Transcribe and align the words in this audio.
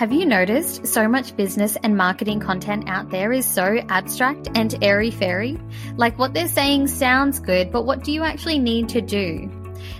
Have 0.00 0.14
you 0.14 0.24
noticed 0.24 0.86
so 0.86 1.06
much 1.06 1.36
business 1.36 1.76
and 1.82 1.94
marketing 1.94 2.40
content 2.40 2.88
out 2.88 3.10
there 3.10 3.34
is 3.34 3.44
so 3.44 3.82
abstract 3.90 4.48
and 4.54 4.74
airy 4.82 5.10
fairy? 5.10 5.58
Like 5.96 6.18
what 6.18 6.32
they're 6.32 6.48
saying 6.48 6.86
sounds 6.86 7.38
good, 7.38 7.70
but 7.70 7.84
what 7.84 8.02
do 8.02 8.10
you 8.10 8.22
actually 8.22 8.58
need 8.58 8.88
to 8.88 9.02
do? 9.02 9.50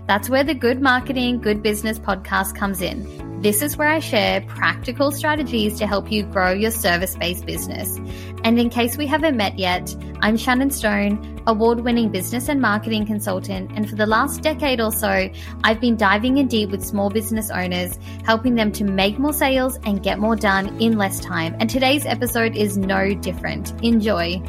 That's 0.07 0.31
where 0.31 0.43
the 0.43 0.55
Good 0.55 0.81
Marketing, 0.81 1.39
Good 1.39 1.63
Business 1.63 1.99
podcast 1.99 2.55
comes 2.55 2.81
in. 2.81 3.43
This 3.43 3.61
is 3.61 3.77
where 3.77 3.89
I 3.89 3.99
share 3.99 4.41
practical 4.41 5.13
strategies 5.13 5.79
to 5.81 5.87
help 5.87 6.11
you 6.11 6.23
grow 6.23 6.51
your 6.53 6.71
service 6.71 7.15
based 7.17 7.45
business. 7.45 7.99
And 8.43 8.59
in 8.59 8.71
case 8.71 8.97
we 8.97 9.07
haven't 9.07 9.37
met 9.37 9.59
yet, 9.59 9.95
I'm 10.23 10.39
Shannon 10.39 10.71
Stone, 10.71 11.40
award 11.51 11.81
winning 11.81 12.09
business 12.11 12.49
and 12.49 12.61
marketing 12.61 13.05
consultant. 13.05 13.73
And 13.75 13.89
for 13.89 13.97
the 13.97 14.07
last 14.07 14.41
decade 14.43 14.81
or 14.81 14.93
so, 14.93 15.29
I've 15.65 15.81
been 15.81 15.97
diving 15.97 16.39
in 16.39 16.47
deep 16.47 16.71
with 16.71 16.85
small 16.85 17.11
business 17.11 17.51
owners, 17.51 17.99
helping 18.25 18.55
them 18.55 18.71
to 18.73 18.85
make 18.85 19.19
more 19.19 19.33
sales 19.33 19.79
and 19.85 20.03
get 20.03 20.19
more 20.19 20.37
done 20.37 20.81
in 20.81 20.97
less 20.97 21.21
time. 21.21 21.57
And 21.59 21.69
today's 21.69 22.07
episode 22.07 22.57
is 22.57 22.79
no 22.79 23.15
different. 23.15 23.73
Enjoy. 23.83 24.41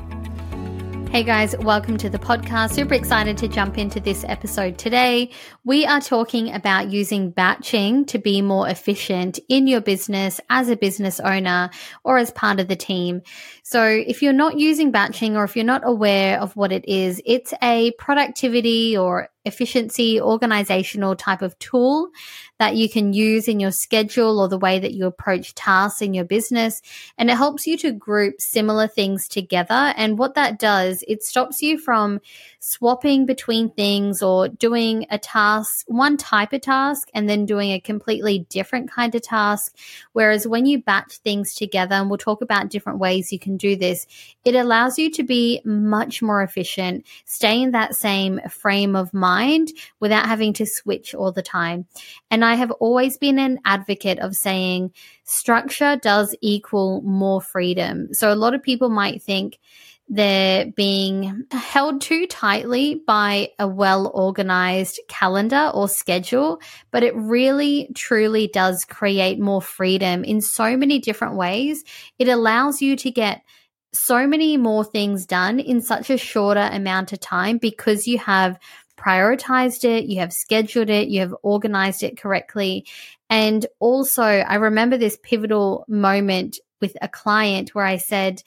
Hey 1.11 1.23
guys, 1.23 1.57
welcome 1.57 1.97
to 1.97 2.09
the 2.09 2.17
podcast. 2.17 2.71
Super 2.71 2.93
excited 2.93 3.38
to 3.39 3.49
jump 3.49 3.77
into 3.77 3.99
this 3.99 4.23
episode 4.29 4.77
today. 4.77 5.31
We 5.65 5.85
are 5.85 5.99
talking 5.99 6.53
about 6.53 6.89
using 6.89 7.31
batching 7.31 8.05
to 8.05 8.17
be 8.17 8.41
more 8.41 8.70
efficient 8.70 9.37
in 9.49 9.67
your 9.67 9.81
business 9.81 10.39
as 10.49 10.70
a 10.70 10.77
business 10.77 11.20
owner 11.20 11.70
or 12.05 12.17
as 12.17 12.31
part 12.31 12.61
of 12.61 12.70
the 12.70 12.77
team. 12.77 13.23
So, 13.61 13.84
if 13.84 14.21
you're 14.21 14.31
not 14.31 14.57
using 14.57 14.91
batching 14.91 15.35
or 15.35 15.43
if 15.43 15.57
you're 15.57 15.65
not 15.65 15.81
aware 15.84 16.39
of 16.39 16.55
what 16.55 16.71
it 16.71 16.87
is, 16.87 17.21
it's 17.25 17.53
a 17.62 17.91
productivity 17.99 18.98
or 18.98 19.27
efficiency 19.43 20.21
organizational 20.21 21.17
type 21.17 21.41
of 21.41 21.59
tool 21.59 22.09
that 22.61 22.75
you 22.75 22.88
can 22.88 23.11
use 23.11 23.47
in 23.47 23.59
your 23.59 23.71
schedule 23.71 24.40
or 24.40 24.48
the 24.48 24.55
way 24.55 24.77
that 24.77 24.93
you 24.93 25.07
approach 25.07 25.55
tasks 25.55 25.99
in 25.99 26.13
your 26.13 26.23
business. 26.23 26.79
And 27.17 27.27
it 27.27 27.35
helps 27.35 27.65
you 27.65 27.76
to 27.79 27.91
group 27.91 28.40
similar 28.40 28.87
things 28.87 29.27
together. 29.27 29.95
And 29.98 30.20
what 30.20 30.35
that 30.35 30.59
does, 30.59 31.04
it 31.07 31.23
stops 31.23 31.63
you 31.63 31.79
from 31.79 32.21
swapping 32.59 33.26
between 33.26 33.71
things 33.71 34.21
or 34.21 34.48
doing 34.48 35.07
a 35.09 35.17
task, 35.17 35.85
one 35.87 36.17
type 36.17 36.54
of 36.54 36.62
task, 36.62 37.09
and 37.15 37.27
then 37.27 37.48
doing 37.48 37.71
a 37.71 37.79
completely 37.79 38.45
different 38.49 38.91
kind 38.91 39.15
of 39.15 39.23
task. 39.23 39.76
Whereas 40.13 40.48
when 40.48 40.67
you 40.67 40.84
batch 40.84 41.17
things 41.17 41.55
together, 41.55 41.95
and 41.95 42.09
we'll 42.09 42.20
talk 42.20 42.43
about 42.43 42.70
different 42.70 42.99
ways 42.99 43.34
you 43.34 43.39
can 43.39 43.57
do 43.57 43.76
this, 43.76 44.05
it 44.45 44.54
allows 44.54 44.99
you 44.99 45.09
to 45.09 45.23
be 45.23 45.62
much 45.65 46.21
more 46.21 46.43
efficient, 46.43 47.07
stay 47.26 47.59
in 47.59 47.71
that 47.71 47.95
same 47.95 48.39
frame 48.49 48.95
of 48.95 49.15
mind 49.15 49.70
without 49.99 50.27
having 50.27 50.54
to 50.54 50.67
switch 50.67 51.15
all 51.15 51.32
the 51.32 51.41
time. 51.41 51.87
And 52.29 52.45
I 52.45 52.51
have 52.55 52.71
always 52.71 53.18
been 53.18 53.40
an 53.40 53.60
advocate 53.66 54.20
of 54.20 54.35
saying 54.35 54.91
structure 55.24 55.96
does 55.96 56.35
equal 56.41 57.02
more 57.02 57.41
freedom. 57.41 58.13
So 58.13 58.32
a 58.32 58.35
lot 58.35 58.54
of 58.54 58.63
people 58.63 58.90
might 58.90 59.21
think, 59.21 59.60
they're 60.13 60.66
being 60.76 61.46
held 61.52 62.02
too 62.02 62.27
tightly 62.27 63.02
by 63.07 63.52
a 63.57 63.66
well 63.66 64.12
organized 64.13 65.00
calendar 65.07 65.72
or 65.74 65.88
schedule, 65.88 66.59
but 66.91 67.02
it 67.02 67.16
really 67.16 67.90
truly 67.96 68.47
does 68.47 68.84
create 68.84 69.40
more 69.40 69.62
freedom 69.62 70.25
in 70.25 70.41
so 70.41 70.75
many 70.75 71.00
different 71.00 71.35
ways. 71.35 71.85
It 72.19 72.28
allows 72.28 72.81
you 72.81 72.97
to 72.97 73.09
get 73.09 73.41
so 73.94 74.28
many 74.28 74.57
more 74.57 74.84
things 74.84 75.25
done 75.25 75.62
in 75.62 75.81
such 75.81 76.09
a 76.09 76.18
shorter 76.18 76.69
amount 76.74 77.13
of 77.13 77.22
time 77.22 77.57
because 77.57 78.06
you 78.06 78.18
have 78.18 78.59
prioritized 79.02 79.84
it, 79.84 80.06
you 80.06 80.19
have 80.19 80.34
scheduled 80.34 80.90
it, 80.90 81.07
you 81.07 81.22
have 81.22 81.35
organized 81.41 82.03
it 82.03 82.18
correctly. 82.18 82.85
And 83.30 83.66
also, 83.80 84.24
I 84.24 84.56
remember 84.56 84.97
this 84.97 85.18
pivotal 85.24 85.85
moment 85.88 86.59
with 86.81 86.97
a 87.02 87.07
client 87.07 87.74
where 87.74 87.85
I 87.85 87.97
said, 87.97 88.44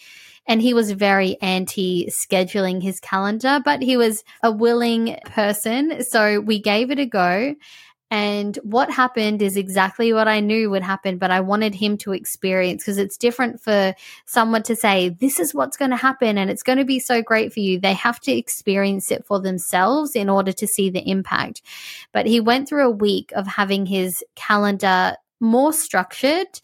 and 0.46 0.60
he 0.60 0.74
was 0.74 0.90
very 0.92 1.40
anti 1.40 2.06
scheduling 2.10 2.82
his 2.82 3.00
calendar, 3.00 3.60
but 3.64 3.80
he 3.80 3.96
was 3.96 4.24
a 4.42 4.52
willing 4.52 5.16
person. 5.24 6.04
So 6.04 6.40
we 6.40 6.60
gave 6.60 6.90
it 6.90 6.98
a 6.98 7.06
go. 7.06 7.54
And 8.10 8.56
what 8.62 8.90
happened 8.90 9.42
is 9.42 9.56
exactly 9.56 10.12
what 10.12 10.28
I 10.28 10.40
knew 10.40 10.70
would 10.70 10.82
happen, 10.82 11.18
but 11.18 11.30
I 11.30 11.40
wanted 11.40 11.74
him 11.74 11.96
to 11.98 12.12
experience 12.12 12.82
because 12.82 12.98
it's 12.98 13.16
different 13.16 13.60
for 13.60 13.94
someone 14.26 14.62
to 14.64 14.76
say, 14.76 15.08
This 15.08 15.40
is 15.40 15.54
what's 15.54 15.76
going 15.76 15.90
to 15.90 15.96
happen 15.96 16.38
and 16.38 16.50
it's 16.50 16.62
going 16.62 16.78
to 16.78 16.84
be 16.84 17.00
so 17.00 17.22
great 17.22 17.52
for 17.52 17.60
you. 17.60 17.80
They 17.80 17.94
have 17.94 18.20
to 18.20 18.32
experience 18.32 19.10
it 19.10 19.24
for 19.24 19.40
themselves 19.40 20.14
in 20.14 20.28
order 20.28 20.52
to 20.52 20.66
see 20.66 20.90
the 20.90 21.08
impact. 21.08 21.62
But 22.12 22.26
he 22.26 22.40
went 22.40 22.68
through 22.68 22.86
a 22.86 22.90
week 22.90 23.32
of 23.34 23.46
having 23.46 23.86
his 23.86 24.22
calendar 24.36 25.16
more 25.40 25.72
structured. 25.72 26.60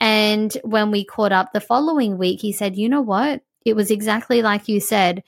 And 0.00 0.52
when 0.64 0.90
we 0.90 1.04
caught 1.04 1.32
up 1.32 1.52
the 1.52 1.60
following 1.60 2.18
week, 2.18 2.40
he 2.40 2.52
said, 2.52 2.76
You 2.76 2.88
know 2.88 3.02
what? 3.02 3.42
It 3.64 3.76
was 3.76 3.90
exactly 3.90 4.42
like 4.42 4.68
you 4.68 4.80
said 4.80 5.22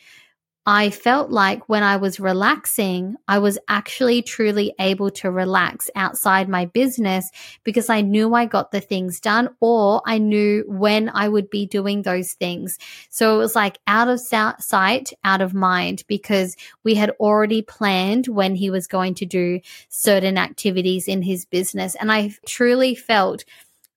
I 0.64 0.90
felt 0.90 1.30
like 1.30 1.68
when 1.68 1.82
I 1.82 1.96
was 1.96 2.20
relaxing, 2.20 3.16
I 3.26 3.40
was 3.40 3.58
actually 3.66 4.22
truly 4.22 4.72
able 4.78 5.10
to 5.10 5.28
relax 5.28 5.90
outside 5.96 6.48
my 6.48 6.66
business 6.66 7.28
because 7.64 7.90
I 7.90 8.00
knew 8.00 8.32
I 8.34 8.46
got 8.46 8.70
the 8.70 8.80
things 8.80 9.18
done 9.18 9.48
or 9.58 10.02
I 10.06 10.18
knew 10.18 10.62
when 10.68 11.08
I 11.08 11.28
would 11.28 11.50
be 11.50 11.66
doing 11.66 12.02
those 12.02 12.34
things. 12.34 12.78
So 13.10 13.34
it 13.34 13.38
was 13.38 13.56
like 13.56 13.78
out 13.88 14.06
of 14.06 14.20
sight, 14.20 15.12
out 15.24 15.40
of 15.40 15.52
mind 15.52 16.04
because 16.06 16.56
we 16.84 16.94
had 16.94 17.10
already 17.18 17.62
planned 17.62 18.28
when 18.28 18.54
he 18.54 18.70
was 18.70 18.86
going 18.86 19.14
to 19.14 19.26
do 19.26 19.58
certain 19.88 20.38
activities 20.38 21.08
in 21.08 21.22
his 21.22 21.44
business. 21.44 21.96
And 21.96 22.12
I 22.12 22.34
truly 22.46 22.94
felt 22.94 23.44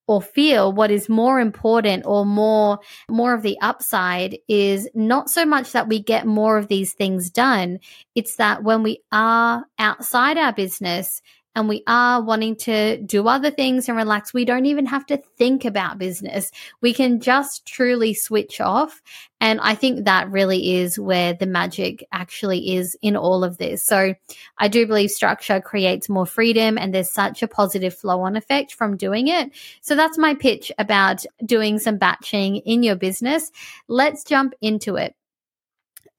or 0.07 0.21
feel 0.21 0.71
what 0.71 0.91
is 0.91 1.09
more 1.09 1.39
important 1.39 2.03
or 2.05 2.25
more 2.25 2.79
more 3.09 3.33
of 3.33 3.41
the 3.41 3.57
upside 3.61 4.37
is 4.47 4.89
not 4.93 5.29
so 5.29 5.45
much 5.45 5.71
that 5.71 5.87
we 5.87 6.01
get 6.01 6.25
more 6.25 6.57
of 6.57 6.67
these 6.67 6.93
things 6.93 7.29
done. 7.29 7.79
It's 8.15 8.35
that 8.37 8.63
when 8.63 8.83
we 8.83 9.01
are 9.11 9.65
outside 9.79 10.37
our 10.37 10.53
business 10.53 11.21
and 11.55 11.69
we 11.69 11.83
are 11.87 12.21
wanting 12.21 12.57
to 12.57 12.97
do 12.97 13.27
other 13.27 13.49
things 13.49 13.87
and 13.87 13.97
relax, 13.97 14.33
we 14.33 14.43
don't 14.43 14.65
even 14.65 14.85
have 14.85 15.05
to 15.07 15.17
think 15.37 15.63
about 15.63 15.97
business. 15.97 16.51
We 16.81 16.93
can 16.93 17.21
just 17.21 17.65
truly 17.65 18.13
switch 18.13 18.59
off. 18.59 19.01
And 19.39 19.61
I 19.61 19.75
think 19.75 20.05
that 20.05 20.29
really 20.29 20.75
is 20.75 20.99
where 20.99 21.33
the 21.33 21.45
magic 21.45 22.05
actually 22.11 22.75
is 22.75 22.97
in 23.01 23.15
all 23.15 23.43
of 23.43 23.57
this. 23.57 23.85
So 23.85 24.15
I 24.57 24.67
do 24.67 24.85
believe 24.85 25.11
structure 25.11 25.61
creates 25.61 26.09
more 26.09 26.25
freedom 26.25 26.77
and 26.77 26.93
there's 26.93 27.11
such 27.11 27.41
a 27.41 27.47
positive 27.47 27.93
flow 27.93 28.21
on 28.21 28.35
effect 28.35 28.73
from 28.73 28.97
doing 28.97 29.27
it. 29.29 29.51
So 29.81 29.95
that's 29.95 30.17
my 30.17 30.35
pitch 30.35 30.71
about 30.77 31.25
doing 31.45 31.79
some 31.79 31.97
batching 31.97 32.57
in 32.57 32.83
your 32.83 32.95
business. 32.95 33.51
Let's 33.87 34.23
jump 34.23 34.53
into 34.61 34.97
it. 34.97 35.15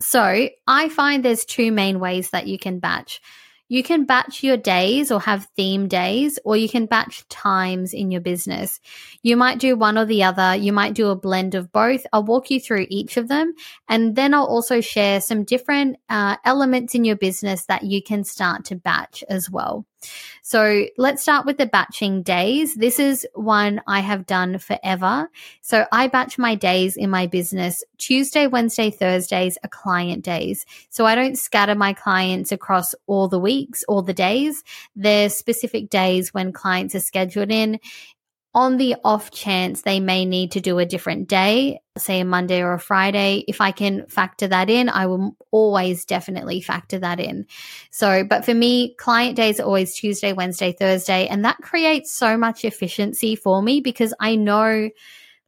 So 0.00 0.48
I 0.66 0.88
find 0.88 1.24
there's 1.24 1.44
two 1.44 1.72
main 1.72 2.00
ways 2.00 2.30
that 2.30 2.46
you 2.46 2.58
can 2.58 2.78
batch. 2.78 3.20
You 3.68 3.82
can 3.82 4.04
batch 4.04 4.44
your 4.44 4.56
days 4.56 5.10
or 5.10 5.20
have 5.20 5.48
theme 5.56 5.88
days, 5.88 6.38
or 6.44 6.56
you 6.56 6.68
can 6.68 6.86
batch 6.86 7.26
times 7.28 7.92
in 7.92 8.10
your 8.10 8.20
business. 8.20 8.80
You 9.22 9.36
might 9.36 9.58
do 9.58 9.76
one 9.76 9.98
or 9.98 10.04
the 10.04 10.22
other. 10.22 10.54
You 10.54 10.72
might 10.72 10.94
do 10.94 11.08
a 11.08 11.16
blend 11.16 11.54
of 11.54 11.72
both. 11.72 12.06
I'll 12.12 12.22
walk 12.22 12.50
you 12.50 12.60
through 12.60 12.86
each 12.88 13.16
of 13.16 13.28
them. 13.28 13.54
And 13.88 14.14
then 14.14 14.34
I'll 14.34 14.46
also 14.46 14.80
share 14.80 15.20
some 15.20 15.44
different 15.44 15.96
uh, 16.08 16.36
elements 16.44 16.94
in 16.94 17.04
your 17.04 17.16
business 17.16 17.66
that 17.66 17.82
you 17.82 18.02
can 18.02 18.22
start 18.22 18.64
to 18.66 18.76
batch 18.76 19.24
as 19.28 19.50
well. 19.50 19.84
So 20.42 20.86
let's 20.96 21.22
start 21.22 21.44
with 21.44 21.58
the 21.58 21.66
batching 21.66 22.22
days. 22.22 22.74
This 22.74 22.98
is 22.98 23.26
one 23.34 23.80
I 23.86 24.00
have 24.00 24.26
done 24.26 24.58
forever. 24.58 25.28
So 25.60 25.86
I 25.90 26.06
batch 26.06 26.38
my 26.38 26.54
days 26.54 26.96
in 26.96 27.10
my 27.10 27.26
business. 27.26 27.82
Tuesday, 27.98 28.46
Wednesday, 28.46 28.90
Thursdays 28.90 29.58
are 29.64 29.68
client 29.68 30.24
days. 30.24 30.64
So 30.90 31.04
I 31.04 31.14
don't 31.14 31.36
scatter 31.36 31.74
my 31.74 31.92
clients 31.92 32.52
across 32.52 32.94
all 33.06 33.28
the 33.28 33.40
weeks, 33.40 33.82
all 33.88 34.02
the 34.02 34.14
days. 34.14 34.62
There's 34.94 35.34
specific 35.34 35.90
days 35.90 36.32
when 36.32 36.52
clients 36.52 36.94
are 36.94 37.00
scheduled 37.00 37.50
in 37.50 37.80
on 38.56 38.78
the 38.78 38.96
off 39.04 39.30
chance 39.30 39.82
they 39.82 40.00
may 40.00 40.24
need 40.24 40.52
to 40.52 40.60
do 40.62 40.78
a 40.78 40.86
different 40.86 41.28
day, 41.28 41.78
say 41.98 42.20
a 42.20 42.24
Monday 42.24 42.62
or 42.62 42.72
a 42.72 42.80
Friday, 42.80 43.44
if 43.46 43.60
I 43.60 43.70
can 43.70 44.06
factor 44.06 44.48
that 44.48 44.70
in, 44.70 44.88
I 44.88 45.06
will 45.06 45.36
always 45.50 46.06
definitely 46.06 46.62
factor 46.62 46.98
that 46.98 47.20
in. 47.20 47.46
So, 47.90 48.24
but 48.24 48.46
for 48.46 48.54
me, 48.54 48.94
client 48.94 49.36
days 49.36 49.60
are 49.60 49.64
always 49.64 49.94
Tuesday, 49.94 50.32
Wednesday, 50.32 50.72
Thursday, 50.72 51.26
and 51.26 51.44
that 51.44 51.58
creates 51.58 52.10
so 52.10 52.38
much 52.38 52.64
efficiency 52.64 53.36
for 53.36 53.60
me 53.60 53.82
because 53.82 54.14
I 54.18 54.36
know 54.36 54.88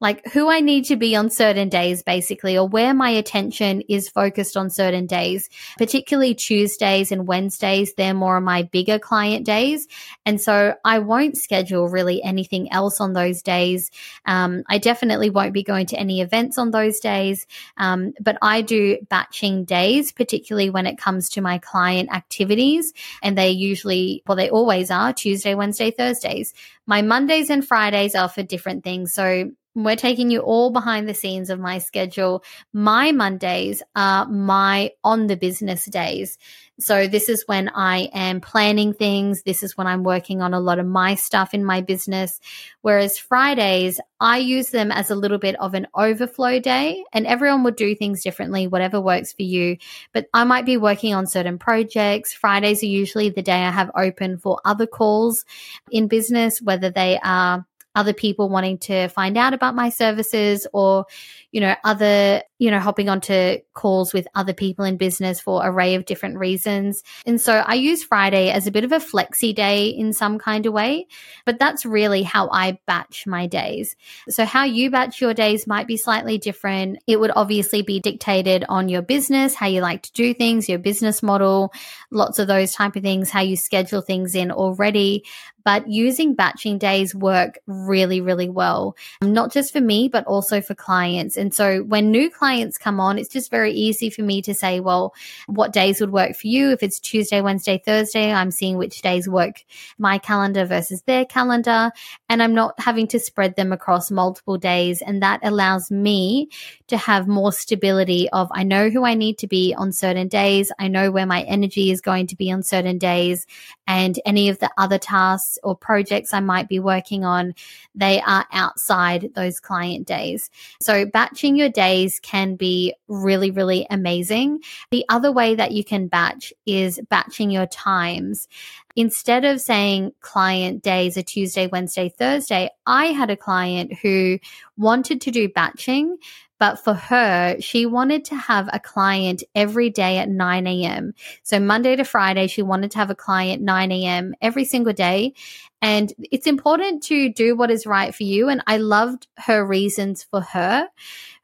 like 0.00 0.26
who 0.32 0.48
I 0.48 0.60
need 0.60 0.84
to 0.86 0.96
be 0.96 1.16
on 1.16 1.30
certain 1.30 1.68
days, 1.68 2.02
basically, 2.02 2.56
or 2.56 2.68
where 2.68 2.94
my 2.94 3.10
attention 3.10 3.82
is 3.88 4.08
focused 4.08 4.56
on 4.56 4.70
certain 4.70 5.06
days, 5.06 5.48
particularly 5.76 6.34
Tuesdays 6.34 7.10
and 7.10 7.26
Wednesdays. 7.26 7.94
They're 7.94 8.14
more 8.14 8.36
of 8.36 8.44
my 8.44 8.62
bigger 8.62 8.98
client 8.98 9.44
days. 9.44 9.88
And 10.24 10.40
so 10.40 10.74
I 10.84 11.00
won't 11.00 11.36
schedule 11.36 11.88
really 11.88 12.22
anything 12.22 12.70
else 12.70 13.00
on 13.00 13.12
those 13.12 13.42
days. 13.42 13.90
Um, 14.24 14.62
I 14.68 14.78
definitely 14.78 15.30
won't 15.30 15.52
be 15.52 15.64
going 15.64 15.86
to 15.86 15.98
any 15.98 16.20
events 16.20 16.58
on 16.58 16.70
those 16.70 17.00
days. 17.00 17.46
Um, 17.76 18.12
but 18.20 18.38
I 18.40 18.62
do 18.62 18.98
batching 19.08 19.64
days, 19.64 20.12
particularly 20.12 20.70
when 20.70 20.86
it 20.86 20.98
comes 20.98 21.30
to 21.30 21.40
my 21.40 21.58
client 21.58 22.10
activities. 22.12 22.92
And 23.22 23.36
they 23.36 23.50
usually, 23.50 24.22
well, 24.26 24.36
they 24.36 24.50
always 24.50 24.90
are 24.90 25.12
Tuesday, 25.12 25.54
Wednesday, 25.54 25.90
Thursdays. 25.90 26.54
My 26.86 27.02
Mondays 27.02 27.50
and 27.50 27.66
Fridays 27.66 28.14
are 28.14 28.28
for 28.28 28.42
different 28.42 28.82
things. 28.84 29.12
So 29.12 29.50
we're 29.74 29.96
taking 29.96 30.30
you 30.30 30.40
all 30.40 30.70
behind 30.70 31.08
the 31.08 31.14
scenes 31.14 31.50
of 31.50 31.60
my 31.60 31.78
schedule. 31.78 32.42
My 32.72 33.12
Mondays 33.12 33.82
are 33.94 34.26
my 34.26 34.92
on 35.04 35.26
the 35.26 35.36
business 35.36 35.84
days. 35.84 36.38
So 36.80 37.08
this 37.08 37.28
is 37.28 37.42
when 37.46 37.68
I 37.70 38.08
am 38.12 38.40
planning 38.40 38.92
things. 38.92 39.42
This 39.42 39.62
is 39.64 39.76
when 39.76 39.88
I'm 39.88 40.04
working 40.04 40.42
on 40.42 40.54
a 40.54 40.60
lot 40.60 40.78
of 40.78 40.86
my 40.86 41.16
stuff 41.16 41.52
in 41.52 41.64
my 41.64 41.80
business. 41.80 42.40
Whereas 42.82 43.18
Fridays, 43.18 44.00
I 44.20 44.38
use 44.38 44.70
them 44.70 44.92
as 44.92 45.10
a 45.10 45.16
little 45.16 45.38
bit 45.38 45.56
of 45.60 45.74
an 45.74 45.88
overflow 45.94 46.60
day 46.60 47.04
and 47.12 47.26
everyone 47.26 47.64
would 47.64 47.76
do 47.76 47.94
things 47.94 48.22
differently, 48.22 48.68
whatever 48.68 49.00
works 49.00 49.32
for 49.32 49.42
you. 49.42 49.76
But 50.12 50.26
I 50.32 50.44
might 50.44 50.66
be 50.66 50.76
working 50.76 51.14
on 51.14 51.26
certain 51.26 51.58
projects. 51.58 52.32
Fridays 52.32 52.82
are 52.82 52.86
usually 52.86 53.30
the 53.30 53.42
day 53.42 53.64
I 53.64 53.70
have 53.70 53.90
open 53.96 54.38
for 54.38 54.60
other 54.64 54.86
calls 54.86 55.44
in 55.90 56.06
business, 56.06 56.62
whether 56.62 56.90
they 56.90 57.18
are 57.22 57.66
other 57.98 58.12
people 58.12 58.48
wanting 58.48 58.78
to 58.78 59.08
find 59.08 59.36
out 59.36 59.52
about 59.52 59.74
my 59.74 59.88
services 59.88 60.68
or 60.72 61.04
you 61.50 61.60
know 61.60 61.74
other 61.82 62.40
you 62.58 62.70
know 62.70 62.78
hopping 62.80 63.08
onto 63.08 63.58
calls 63.74 64.12
with 64.12 64.28
other 64.34 64.52
people 64.52 64.84
in 64.84 64.96
business 64.96 65.40
for 65.40 65.62
array 65.64 65.94
of 65.94 66.04
different 66.04 66.38
reasons. 66.38 67.02
And 67.26 67.40
so 67.40 67.64
i 67.66 67.74
use 67.74 68.04
friday 68.04 68.50
as 68.50 68.66
a 68.66 68.70
bit 68.70 68.84
of 68.84 68.92
a 68.92 68.96
flexi 68.98 69.54
day 69.54 69.88
in 69.88 70.12
some 70.12 70.38
kind 70.38 70.66
of 70.66 70.72
way 70.72 71.06
but 71.44 71.58
that's 71.58 71.86
really 71.86 72.22
how 72.22 72.48
i 72.50 72.78
batch 72.86 73.26
my 73.26 73.46
days. 73.46 73.96
So 74.28 74.44
how 74.44 74.64
you 74.64 74.90
batch 74.90 75.20
your 75.20 75.34
days 75.34 75.66
might 75.66 75.86
be 75.86 75.96
slightly 75.96 76.38
different. 76.38 76.98
It 77.06 77.20
would 77.20 77.32
obviously 77.34 77.82
be 77.82 78.00
dictated 78.00 78.64
on 78.68 78.88
your 78.88 79.02
business 79.02 79.54
how 79.54 79.66
you 79.66 79.80
like 79.80 80.02
to 80.02 80.12
do 80.12 80.34
things 80.34 80.68
your 80.68 80.78
business 80.78 81.22
model 81.22 81.72
lots 82.10 82.38
of 82.38 82.48
those 82.48 82.72
type 82.72 82.96
of 82.96 83.02
things 83.02 83.30
how 83.30 83.40
you 83.40 83.56
schedule 83.56 84.00
things 84.00 84.34
in 84.34 84.50
already. 84.50 85.24
But 85.64 85.86
using 85.86 86.34
batching 86.34 86.78
days 86.78 87.14
work 87.14 87.58
really, 87.66 88.22
really 88.22 88.48
well, 88.48 88.96
not 89.22 89.52
just 89.52 89.70
for 89.72 89.82
me, 89.82 90.08
but 90.08 90.24
also 90.24 90.62
for 90.62 90.74
clients. 90.74 91.36
And 91.36 91.52
so 91.52 91.82
when 91.82 92.10
new 92.10 92.30
clients 92.30 92.47
come 92.78 93.00
on, 93.00 93.18
it's 93.18 93.28
just 93.28 93.50
very 93.50 93.72
easy 93.72 94.10
for 94.10 94.22
me 94.22 94.42
to 94.42 94.54
say, 94.54 94.80
well, 94.80 95.14
what 95.46 95.72
days 95.72 96.00
would 96.00 96.12
work 96.12 96.36
for 96.36 96.46
you? 96.46 96.70
If 96.70 96.82
it's 96.82 96.98
Tuesday, 96.98 97.40
Wednesday, 97.40 97.82
Thursday, 97.84 98.32
I'm 98.32 98.50
seeing 98.50 98.76
which 98.76 99.02
days 99.02 99.28
work 99.28 99.64
my 99.98 100.18
calendar 100.18 100.64
versus 100.64 101.02
their 101.02 101.24
calendar. 101.24 101.90
And 102.28 102.42
I'm 102.42 102.54
not 102.54 102.78
having 102.80 103.06
to 103.08 103.20
spread 103.20 103.56
them 103.56 103.72
across 103.72 104.10
multiple 104.10 104.58
days. 104.58 105.02
And 105.02 105.22
that 105.22 105.40
allows 105.42 105.90
me 105.90 106.48
to 106.88 106.96
have 106.96 107.28
more 107.28 107.52
stability 107.52 108.28
of 108.30 108.48
I 108.52 108.62
know 108.62 108.90
who 108.90 109.04
I 109.04 109.14
need 109.14 109.38
to 109.38 109.46
be 109.46 109.74
on 109.76 109.92
certain 109.92 110.28
days. 110.28 110.72
I 110.78 110.88
know 110.88 111.10
where 111.10 111.26
my 111.26 111.42
energy 111.42 111.90
is 111.90 112.00
going 112.00 112.26
to 112.28 112.36
be 112.36 112.50
on 112.50 112.62
certain 112.62 112.98
days 112.98 113.46
and 113.88 114.20
any 114.26 114.50
of 114.50 114.58
the 114.58 114.70
other 114.76 114.98
tasks 114.98 115.58
or 115.62 115.74
projects 115.74 116.34
I 116.34 116.40
might 116.40 116.68
be 116.68 116.78
working 116.78 117.24
on, 117.24 117.54
they 117.94 118.20
are 118.20 118.46
outside 118.52 119.30
those 119.34 119.60
client 119.60 120.06
days. 120.06 120.50
So 120.80 121.06
batching 121.06 121.56
your 121.56 121.70
days 121.70 122.20
can 122.20 122.37
be 122.56 122.94
really, 123.08 123.50
really 123.50 123.86
amazing. 123.90 124.60
The 124.90 125.04
other 125.08 125.32
way 125.32 125.54
that 125.54 125.72
you 125.72 125.84
can 125.84 126.08
batch 126.08 126.52
is 126.66 127.00
batching 127.08 127.50
your 127.50 127.66
times. 127.66 128.48
Instead 128.96 129.44
of 129.44 129.60
saying 129.60 130.12
client 130.20 130.82
days 130.82 131.16
are 131.16 131.22
Tuesday, 131.22 131.66
Wednesday, 131.66 132.08
Thursday, 132.08 132.70
I 132.86 133.06
had 133.06 133.30
a 133.30 133.36
client 133.36 133.92
who 134.02 134.38
wanted 134.76 135.20
to 135.22 135.30
do 135.30 135.48
batching, 135.48 136.18
but 136.58 136.76
for 136.82 136.94
her, 136.94 137.56
she 137.60 137.86
wanted 137.86 138.24
to 138.26 138.34
have 138.34 138.68
a 138.72 138.80
client 138.80 139.44
every 139.54 139.90
day 139.90 140.18
at 140.18 140.28
9 140.28 140.66
a.m. 140.66 141.14
So 141.44 141.60
Monday 141.60 141.94
to 141.94 142.04
Friday, 142.04 142.48
she 142.48 142.62
wanted 142.62 142.90
to 142.92 142.98
have 142.98 143.10
a 143.10 143.14
client 143.14 143.62
9 143.62 143.92
a.m. 143.92 144.34
every 144.40 144.64
single 144.64 144.92
day. 144.92 145.34
And 145.80 146.12
it's 146.18 146.48
important 146.48 147.04
to 147.04 147.32
do 147.32 147.54
what 147.54 147.70
is 147.70 147.86
right 147.86 148.12
for 148.12 148.24
you. 148.24 148.48
And 148.48 148.62
I 148.66 148.78
loved 148.78 149.28
her 149.36 149.64
reasons 149.64 150.24
for 150.24 150.40
her. 150.40 150.88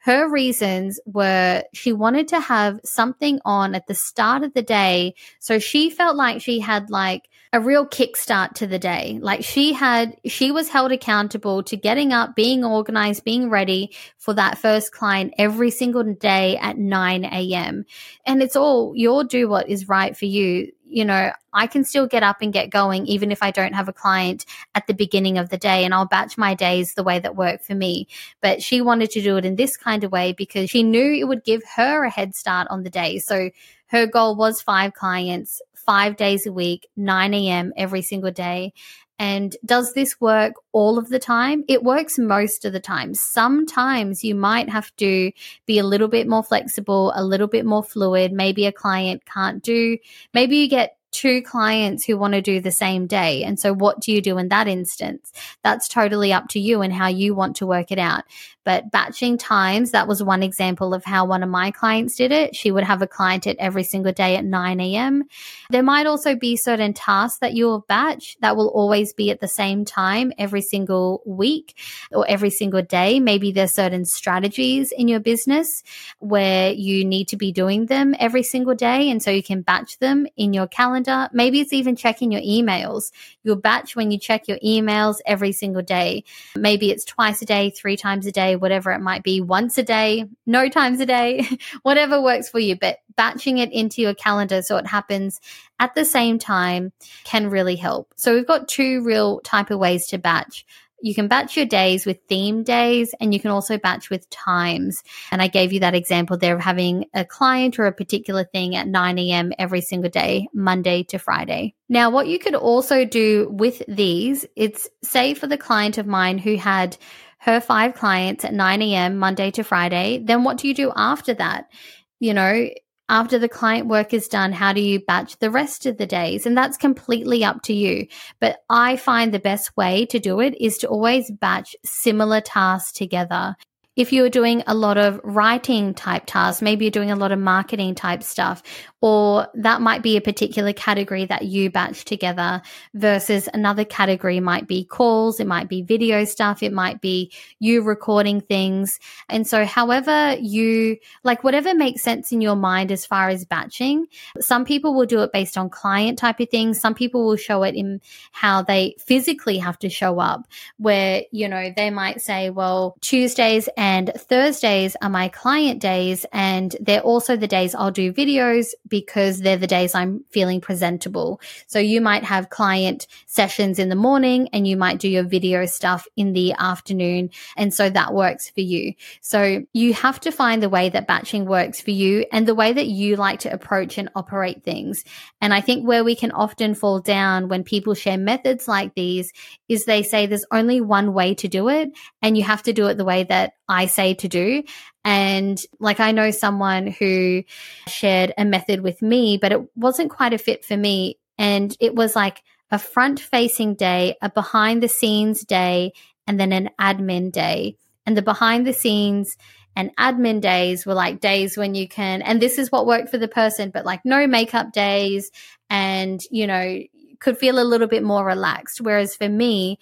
Her 0.05 0.29
reasons 0.29 1.01
were 1.07 1.65
she 1.73 1.95
wanted 1.95 2.29
to 2.29 2.39
have 2.39 2.79
something 2.85 3.41
on 3.47 3.75
at 3.75 3.87
the 3.87 3.95
start 3.95 4.43
of 4.45 4.53
the 4.53 4.61
day. 4.61 5.15
So 5.39 5.59
she 5.59 5.89
felt 5.89 6.15
like 6.15 6.43
she 6.43 6.61
had 6.61 6.91
like 6.91 7.23
a 7.55 7.61
real 7.61 7.87
kickstart 7.87 8.53
to 8.57 8.67
the 8.67 8.79
day. 8.79 9.19
Like 9.23 9.45
she 9.45 9.73
had, 9.73 10.15
she 10.27 10.51
was 10.51 10.69
held 10.69 10.93
accountable 10.93 11.63
to 11.63 11.77
getting 11.79 12.13
up, 12.13 12.37
being 12.37 12.67
organized, 12.67 13.25
being 13.25 13.49
ready 13.49 13.97
for 14.19 14.35
that 14.35 14.59
first 14.59 14.93
client 14.93 15.33
every 15.39 15.71
single 15.71 16.03
day 16.03 16.59
at 16.59 16.77
9 16.77 17.25
a.m. 17.25 17.87
And 18.27 18.43
it's 18.43 18.57
all, 18.57 18.93
you'll 18.95 19.25
do 19.25 19.49
what 19.49 19.71
is 19.71 19.89
right 19.89 20.15
for 20.15 20.27
you. 20.27 20.71
You 20.95 21.05
know, 21.05 21.33
I 21.53 21.67
can 21.67 21.85
still 21.85 22.07
get 22.07 22.23
up 22.23 22.37
and 22.41 22.53
get 22.53 22.71
going 22.71 23.07
even 23.07 23.33
if 23.33 23.43
I 23.43 23.51
don't 23.51 23.75
have 23.75 23.89
a 23.89 23.93
client 23.93 24.47
at 24.75 24.87
the 24.87 24.95
beginning 24.95 25.39
of 25.39 25.49
the 25.49 25.59
day 25.59 25.85
and 25.85 25.93
I'll 25.93 26.07
batch 26.07 26.39
my 26.39 26.55
days 26.55 26.95
the 26.95 27.03
way 27.03 27.19
that 27.19 27.37
work 27.37 27.63
for 27.63 27.75
me. 27.75 28.07
But 28.41 28.63
she 28.63 28.81
wanted 28.81 29.11
to 29.11 29.23
do 29.23 29.37
it 29.37 29.45
in 29.45 29.57
this 29.57 29.77
kind 29.77 30.05
of 30.05 30.13
way 30.13 30.33
because 30.33 30.71
she 30.71 30.83
knew 30.83 31.15
it 31.15 31.27
would 31.27 31.45
give 31.45 31.63
her 31.77 32.05
a 32.05 32.11
head 32.11 32.35
start 32.35 32.69
on 32.71 32.85
the 32.85 32.91
day. 32.91 33.19
So 33.19 33.51
her 33.89 34.07
goal 34.07 34.37
was 34.37 34.61
five 34.61 34.95
clients, 34.95 35.61
five 35.75 36.17
days 36.17 36.47
a 36.47 36.53
week, 36.53 36.89
9 36.97 37.35
a.m. 37.35 37.73
every 37.77 38.03
single 38.03 38.31
day. 38.31 38.73
And 39.19 39.57
does 39.65 39.93
this 39.93 40.21
work 40.21 40.55
all 40.73 40.99
of 40.99 41.09
the 41.09 41.19
time? 41.19 41.65
It 41.69 41.85
works 41.85 42.19
most 42.19 42.65
of 42.65 42.73
the 42.73 42.81
time. 42.81 43.15
Sometimes 43.15 44.25
you 44.25 44.35
might 44.35 44.69
have 44.69 44.95
to 44.97 45.31
be 45.67 45.79
a 45.79 45.85
little 45.85 46.09
bit 46.09 46.27
more 46.27 46.43
flexible, 46.43 47.13
a 47.15 47.25
little 47.25 47.47
bit 47.47 47.65
more 47.65 47.85
fluid. 47.85 48.33
Maybe 48.33 48.67
a 48.67 48.73
client 48.73 49.25
can't 49.25 49.63
do, 49.63 49.99
maybe 50.33 50.57
you 50.57 50.69
get 50.69 50.97
two 51.15 51.41
clients 51.43 52.05
who 52.05 52.19
want 52.19 52.35
to 52.35 52.43
do 52.43 52.61
the 52.61 52.73
same 52.73 53.07
day. 53.07 53.45
And 53.45 53.59
so, 53.59 53.73
what 53.73 54.01
do 54.01 54.13
you 54.13 54.21
do 54.21 54.37
in 54.37 54.49
that 54.49 54.69
instance? 54.69 55.33
That's 55.63 55.89
totally 55.89 56.33
up 56.33 56.49
to 56.51 56.61
you 56.61 56.83
and 56.83 56.93
how 56.93 57.07
you 57.07 57.35
want 57.35 57.57
to 57.57 57.67
work 57.67 57.93
it 57.93 57.99
out. 57.99 58.25
But 58.65 58.91
batching 58.91 59.37
times, 59.37 59.91
that 59.91 60.09
was 60.09 60.23
one 60.23 60.43
example 60.43 60.95
of 60.95 61.05
how 61.05 61.27
one 61.27 61.43
of 61.43 61.51
my 61.51 61.71
clients 61.71 62.17
did 62.17 62.33
it. 62.33 62.57
She 62.57 62.71
would 62.71 62.85
have 62.85 63.03
a 63.03 63.07
client 63.07 63.47
at 63.47 63.59
every 63.59 63.85
single 63.85 64.13
day 64.13 64.37
at 64.37 64.45
9 64.45 64.81
a.m. 64.81 65.25
There 65.71 65.83
might 65.83 66.07
also 66.07 66.35
be 66.35 66.57
certain 66.57 66.95
tasks 66.95 67.39
that 67.41 67.53
you'll 67.53 67.81
batch 67.81 68.37
that 68.41 68.57
will 68.57 68.69
always 68.69 69.13
be 69.13 69.31
at 69.31 69.41
the 69.41 69.49
same 69.49 69.85
time 69.85 70.33
every 70.39 70.63
single 70.63 71.23
week 71.27 71.77
or 72.11 72.27
every 72.27 72.51
single 72.51 72.83
day. 72.83 73.21
Maybe 73.21 73.53
there's 73.53 73.73
certain 73.73 74.07
strategies 74.07 74.93
in 74.93 75.09
your 75.09 75.21
business 75.21 75.83
where 76.21 76.73
you 76.73 77.05
need 77.05 77.29
to 77.29 77.37
be 77.37 77.53
doing 77.53 77.87
them 77.87 78.15
every 78.19 78.43
single 78.43 78.75
day. 78.75 79.11
And 79.11 79.23
so 79.23 79.31
you 79.31 79.43
can 79.43 79.61
batch 79.61 79.99
them 79.99 80.27
in 80.37 80.55
your 80.55 80.67
calendar. 80.67 81.04
Maybe 81.33 81.61
it's 81.61 81.73
even 81.73 81.97
checking 81.97 82.33
your 82.33 82.43
emails. 82.43 83.13
You'll 83.43 83.57
batch 83.57 83.97
when 83.97 84.11
you 84.11 84.19
check 84.19 84.49
your 84.49 84.59
emails 84.59 85.17
every 85.27 85.53
single 85.53 85.83
day. 85.83 86.25
Maybe 86.57 86.91
it's 86.91 87.05
twice 87.05 87.43
a 87.43 87.47
day, 87.47 87.71
three 87.71 87.97
times 87.97 88.27
a 88.27 88.33
day 88.33 88.57
whatever 88.57 88.93
it 88.93 89.01
might 89.01 89.23
be, 89.23 89.41
once 89.41 89.79
a 89.79 89.83
day, 89.83 90.27
no 90.47 90.69
times 90.69 91.01
a 91.01 91.07
day, 91.07 91.47
whatever 91.83 92.21
works 92.21 92.49
for 92.49 92.59
you. 92.59 92.77
But 92.77 92.99
batching 93.17 93.59
it 93.59 93.73
into 93.73 94.03
your 94.03 94.15
calendar 94.15 94.61
so 94.63 94.77
it 94.77 94.87
happens 94.87 95.41
at 95.79 95.95
the 95.95 96.05
same 96.05 96.39
time 96.39 96.93
can 97.25 97.51
really 97.51 97.77
help. 97.77 98.13
So 98.17 98.35
we've 98.35 98.47
got 98.47 98.69
two 98.69 99.03
real 99.03 99.41
type 99.41 99.71
of 99.71 99.79
ways 99.79 100.07
to 100.09 100.19
batch. 100.19 100.65
You 101.05 101.15
can 101.15 101.29
batch 101.29 101.55
your 101.55 101.67
days 101.67 102.07
with 102.07 102.21
theme 102.31 102.63
days 102.63 103.15
and 103.21 103.35
you 103.35 103.39
can 103.39 103.51
also 103.51 103.77
batch 103.77 104.09
with 104.09 104.31
times. 104.31 105.05
And 105.31 105.43
I 105.43 105.49
gave 105.49 105.71
you 105.71 105.81
that 105.81 105.95
example 105.95 106.39
there 106.39 106.55
of 106.55 106.63
having 106.63 107.05
a 107.13 107.27
client 107.27 107.79
or 107.79 107.85
a 107.85 107.93
particular 107.93 108.45
thing 108.45 108.75
at 108.75 108.89
9 108.89 109.19
a.m. 109.19 109.53
every 109.59 109.83
single 109.83 110.09
day, 110.09 110.49
Monday 110.55 111.03
to 111.03 111.19
Friday. 111.19 111.75
Now, 111.91 112.09
what 112.09 112.27
you 112.27 112.39
could 112.39 112.55
also 112.55 113.05
do 113.05 113.51
with 113.51 113.83
these, 113.87 114.47
it's 114.57 114.89
say 115.03 115.35
for 115.35 115.47
the 115.47 115.59
client 115.59 115.99
of 115.99 116.07
mine 116.07 116.39
who 116.39 116.57
had 116.57 116.97
her 117.41 117.61
five 117.61 117.93
clients 117.95 118.47
at 118.47 118.55
9 118.55 118.81
a.m. 118.81 119.19
Monday 119.19 119.51
to 119.51 119.63
Friday, 119.63 120.23
then 120.25 120.43
what 120.43 120.57
do 120.57 120.69
you 120.69 120.75
do 120.75 120.91
after 120.97 121.35
that? 121.35 121.71
You 122.19 122.33
know, 122.33 122.71
after 123.09 123.39
the 123.39 123.49
client 123.49 123.87
work 123.87 124.15
is 124.15 124.29
done, 124.29 124.53
how 124.53 124.73
do 124.73 124.81
you 124.81 125.01
batch 125.01 125.39
the 125.39 125.51
rest 125.51 125.87
of 125.87 125.99
the 125.99 126.07
days? 126.07 126.47
And 126.47 126.57
that's 126.57 126.77
completely 126.77 127.45
up 127.45 127.63
to 127.63 127.75
you. 127.75 128.07
But 128.41 128.59
I 128.71 128.97
find 128.97 129.33
the 129.33 129.39
best 129.39 129.77
way 129.77 130.07
to 130.07 130.19
do 130.19 130.41
it 130.41 130.57
is 130.61 130.79
to 130.79 130.89
always 130.89 131.31
batch 131.31 131.77
similar 131.85 132.41
tasks 132.41 132.93
together. 132.93 133.57
If 133.97 134.13
you're 134.13 134.31
doing 134.31 134.63
a 134.67 134.75
lot 134.75 134.99
of 134.99 135.21
writing 135.23 135.95
type 135.95 136.25
tasks, 136.27 136.61
maybe 136.61 136.85
you're 136.85 136.91
doing 136.91 137.11
a 137.11 137.17
lot 137.17 137.33
of 137.33 137.39
marketing 137.39 137.95
type 137.95 138.23
stuff, 138.23 138.63
or 139.01 139.47
that 139.55 139.81
might 139.81 140.03
be 140.03 140.17
a 140.17 140.21
particular 140.21 140.73
category 140.73 141.27
that 141.27 141.45
you 141.45 141.71
batch 141.71 142.05
together 142.05 142.63
versus 142.95 143.49
another 143.53 143.85
category 143.85 144.41
might 144.41 144.67
be 144.67 144.85
calls, 144.85 145.39
it 145.39 145.47
might 145.47 145.69
be 145.69 145.83
video 145.83 146.25
stuff, 146.25 146.63
it 146.63 146.73
might 146.73 147.01
be 147.01 147.31
you 147.61 147.83
recording 147.83 148.41
things. 148.41 148.99
And 149.29 149.47
so, 149.47 149.65
however 149.65 150.37
you 150.41 150.97
like, 151.23 151.45
whatever 151.45 151.75
makes 151.75 152.03
sense 152.03 152.33
in 152.33 152.41
your 152.41 152.57
mind 152.57 152.91
as 152.91 153.07
far 153.07 153.29
as 153.29 153.45
batching, 153.45 154.07
some 154.41 154.65
people 154.65 154.95
will 154.95 155.07
do 155.07 155.21
it 155.21 155.33
based 155.33 155.57
on 155.57 155.71
client 155.71 156.19
type 156.19 156.41
of 156.41 156.49
things. 156.49 156.81
Some 156.81 156.95
people 156.95 157.25
will 157.25 157.37
show 157.37 157.63
it 157.63 157.75
in 157.75 158.01
how 158.33 158.63
they 158.63 158.97
physically 158.99 159.59
have 159.59 159.79
to 159.81 159.89
show 159.89 160.19
up, 160.19 160.49
where, 160.79 161.23
you 161.31 161.49
know, 161.49 161.73
they 161.77 161.91
might 161.91 162.21
say, 162.21 162.51
well, 162.51 162.97
Tuesdays 163.01 163.69
Thursdays 164.17 164.97
are 165.03 165.11
my 165.11 165.29
client 165.29 165.81
days, 165.81 166.25
and 166.33 166.75
they're 166.81 167.01
also 167.03 167.37
the 167.37 167.47
days 167.47 167.75
I'll 167.75 167.91
do 167.91 168.15
videos 168.15 168.69
because 168.89 169.41
they're 169.41 169.59
the 169.59 169.67
days 169.67 169.95
I'm 169.95 170.25
feeling 170.31 170.61
presentable. 170.61 171.41
So 171.67 171.79
you 171.81 172.01
might 172.01 172.25
have 172.25 172.49
client 172.49 173.07
sessions 173.27 173.79
in 173.79 173.91
the 173.91 173.95
morning 173.95 174.49
and 174.53 174.67
you 174.67 174.77
might 174.77 175.01
do 175.01 175.09
your 175.09 175.25
video 175.25 175.67
stuff 175.67 176.07
in 176.17 176.33
the 176.33 176.55
afternoon. 176.59 177.31
And 177.57 177.75
so 177.75 177.91
that 177.91 178.15
works 178.15 178.49
for 178.49 178.63
you. 178.63 178.95
So 179.21 179.65
you 179.73 179.93
have 179.93 180.19
to 180.21 180.31
find 180.31 180.63
the 180.63 180.71
way 180.71 180.89
that 180.89 181.07
batching 181.07 181.45
works 181.45 181.81
for 181.81 181.91
you 181.91 182.25
and 182.33 182.49
the 182.49 182.55
way 182.55 182.73
that 182.73 182.87
you 182.87 183.17
like 183.17 183.41
to 183.41 183.53
approach 183.53 183.99
and 183.99 184.09
operate 184.15 184.65
things. 184.65 185.05
And 185.41 185.53
I 185.53 185.61
think 185.61 185.87
where 185.87 186.05
we 186.05 186.17
can 186.17 186.33
often 186.33 186.75
fall 186.75 187.01
down 187.01 187.49
when 187.49 187.65
people 187.65 187.95
share 187.95 188.17
methods 188.17 188.67
like 188.67 188.95
these 188.95 189.33
is 189.69 189.85
they 189.85 190.03
say 190.03 190.27
there's 190.27 190.47
only 190.51 190.81
one 190.81 191.13
way 191.13 191.35
to 191.35 191.49
do 191.49 191.69
it 191.69 191.91
and 192.23 192.37
you 192.37 192.45
have 192.45 192.63
to 192.63 192.73
do 192.73 192.87
it 192.87 192.97
the 192.97 193.05
way 193.05 193.25
that 193.25 193.55
I 193.75 193.87
say 193.87 194.15
to 194.15 194.29
do. 194.29 194.63
And 195.05 195.61
like 195.81 196.01
I 196.01 196.13
know 196.13 196.31
someone 196.31 196.87
who 196.87 197.45
shared 197.89 198.33
a 198.39 198.45
method 198.45 198.81
with 198.81 199.03
me, 199.03 199.37
but 199.37 199.53
it 199.53 199.61
wasn't 199.77 200.11
quite 200.11 200.33
a 200.33 200.39
fit 200.39 200.65
for 200.65 200.77
me. 200.77 201.19
And 201.37 201.77
it 201.81 201.95
was 201.95 202.15
like 202.15 202.43
a 202.71 202.79
front 202.79 203.21
facing 203.21 203.75
day, 203.75 204.17
a 204.23 204.31
behind 204.31 204.83
the 204.83 204.89
scenes 204.89 205.45
day, 205.45 205.93
and 206.27 206.41
then 206.41 206.53
an 206.53 206.71
admin 206.81 207.33
day. 207.33 207.77
And 208.07 208.17
the 208.17 208.23
behind 208.23 208.67
the 208.67 208.73
scenes 208.73 209.37
and 209.77 209.91
admin 209.97 210.41
days 210.41 210.87
were 210.87 210.95
like 210.95 211.21
days 211.21 211.57
when 211.57 211.75
you 211.75 211.89
can, 211.89 212.23
and 212.23 212.41
this 212.41 212.59
is 212.59 212.71
what 212.71 212.87
worked 212.87 213.11
for 213.11 213.19
the 213.19 213.29
person, 213.29 213.71
but 213.71 213.85
like 213.85 214.01
no 214.05 214.27
makeup 214.27 214.73
days 214.73 215.31
and, 215.69 216.21
you 216.31 216.47
know, 216.47 216.81
could 217.19 217.39
feel 217.39 217.59
a 217.59 217.65
little 217.65 217.89
bit 217.89 218.03
more 218.03 218.25
relaxed. 218.25 218.81
Whereas 218.81 219.17
for 219.17 219.29
me, 219.29 219.79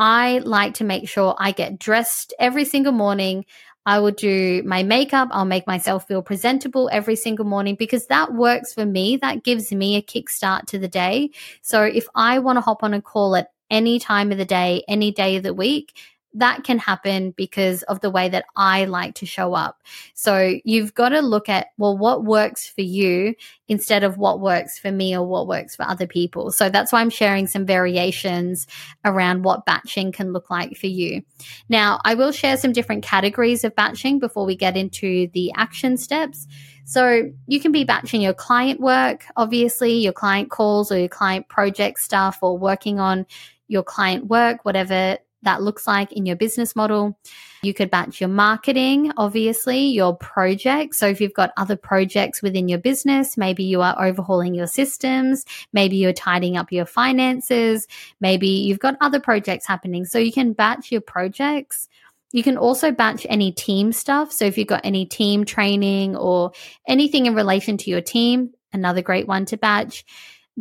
I 0.00 0.38
like 0.38 0.72
to 0.74 0.84
make 0.84 1.10
sure 1.10 1.36
I 1.38 1.52
get 1.52 1.78
dressed 1.78 2.32
every 2.38 2.64
single 2.64 2.92
morning. 2.92 3.44
I 3.84 3.98
will 3.98 4.12
do 4.12 4.62
my 4.64 4.82
makeup. 4.82 5.28
I'll 5.30 5.44
make 5.44 5.66
myself 5.66 6.08
feel 6.08 6.22
presentable 6.22 6.88
every 6.90 7.16
single 7.16 7.44
morning 7.44 7.74
because 7.78 8.06
that 8.06 8.32
works 8.32 8.72
for 8.72 8.86
me. 8.86 9.18
That 9.18 9.44
gives 9.44 9.70
me 9.72 9.96
a 9.96 10.02
kickstart 10.02 10.64
to 10.68 10.78
the 10.78 10.88
day. 10.88 11.32
So 11.60 11.82
if 11.82 12.08
I 12.14 12.38
want 12.38 12.56
to 12.56 12.62
hop 12.62 12.82
on 12.82 12.94
a 12.94 13.02
call 13.02 13.36
at 13.36 13.50
any 13.68 13.98
time 13.98 14.32
of 14.32 14.38
the 14.38 14.46
day, 14.46 14.84
any 14.88 15.12
day 15.12 15.36
of 15.36 15.42
the 15.42 15.52
week, 15.52 15.92
that 16.34 16.62
can 16.62 16.78
happen 16.78 17.32
because 17.32 17.82
of 17.84 18.00
the 18.00 18.10
way 18.10 18.28
that 18.28 18.44
I 18.56 18.84
like 18.84 19.14
to 19.16 19.26
show 19.26 19.54
up. 19.54 19.82
So 20.14 20.54
you've 20.64 20.94
got 20.94 21.08
to 21.10 21.20
look 21.20 21.48
at, 21.48 21.68
well, 21.76 21.96
what 21.98 22.24
works 22.24 22.68
for 22.68 22.82
you 22.82 23.34
instead 23.68 24.04
of 24.04 24.16
what 24.16 24.40
works 24.40 24.78
for 24.78 24.92
me 24.92 25.16
or 25.16 25.26
what 25.26 25.48
works 25.48 25.74
for 25.74 25.82
other 25.82 26.06
people. 26.06 26.52
So 26.52 26.68
that's 26.68 26.92
why 26.92 27.00
I'm 27.00 27.10
sharing 27.10 27.46
some 27.46 27.66
variations 27.66 28.66
around 29.04 29.42
what 29.42 29.66
batching 29.66 30.12
can 30.12 30.32
look 30.32 30.50
like 30.50 30.76
for 30.76 30.86
you. 30.86 31.22
Now, 31.68 32.00
I 32.04 32.14
will 32.14 32.32
share 32.32 32.56
some 32.56 32.72
different 32.72 33.02
categories 33.02 33.64
of 33.64 33.74
batching 33.74 34.20
before 34.20 34.46
we 34.46 34.54
get 34.54 34.76
into 34.76 35.28
the 35.32 35.52
action 35.56 35.96
steps. 35.96 36.46
So 36.84 37.30
you 37.46 37.60
can 37.60 37.72
be 37.72 37.84
batching 37.84 38.20
your 38.20 38.34
client 38.34 38.80
work, 38.80 39.24
obviously, 39.36 39.92
your 39.94 40.12
client 40.12 40.50
calls 40.50 40.90
or 40.90 40.98
your 40.98 41.08
client 41.08 41.48
project 41.48 42.00
stuff 42.00 42.38
or 42.42 42.58
working 42.58 42.98
on 42.98 43.26
your 43.68 43.84
client 43.84 44.26
work, 44.26 44.64
whatever 44.64 45.18
that 45.42 45.62
looks 45.62 45.86
like 45.86 46.12
in 46.12 46.26
your 46.26 46.36
business 46.36 46.76
model. 46.76 47.18
You 47.62 47.74
could 47.74 47.90
batch 47.90 48.20
your 48.20 48.28
marketing, 48.28 49.12
obviously, 49.16 49.86
your 49.88 50.16
projects. 50.16 50.98
So 50.98 51.06
if 51.06 51.20
you've 51.20 51.34
got 51.34 51.52
other 51.56 51.76
projects 51.76 52.42
within 52.42 52.68
your 52.68 52.78
business, 52.78 53.36
maybe 53.36 53.64
you 53.64 53.82
are 53.82 54.02
overhauling 54.02 54.54
your 54.54 54.66
systems, 54.66 55.44
maybe 55.72 55.96
you're 55.96 56.12
tidying 56.12 56.56
up 56.56 56.72
your 56.72 56.86
finances, 56.86 57.86
maybe 58.20 58.48
you've 58.48 58.78
got 58.78 58.96
other 59.00 59.20
projects 59.20 59.66
happening. 59.66 60.04
So 60.04 60.18
you 60.18 60.32
can 60.32 60.52
batch 60.52 60.90
your 60.90 61.02
projects. 61.02 61.88
You 62.32 62.42
can 62.42 62.56
also 62.56 62.92
batch 62.92 63.26
any 63.28 63.50
team 63.50 63.92
stuff. 63.92 64.32
So 64.32 64.44
if 64.44 64.56
you've 64.56 64.68
got 64.68 64.82
any 64.84 65.04
team 65.04 65.44
training 65.44 66.16
or 66.16 66.52
anything 66.86 67.26
in 67.26 67.34
relation 67.34 67.76
to 67.78 67.90
your 67.90 68.00
team, 68.00 68.52
another 68.72 69.02
great 69.02 69.26
one 69.26 69.46
to 69.46 69.56
batch 69.56 70.04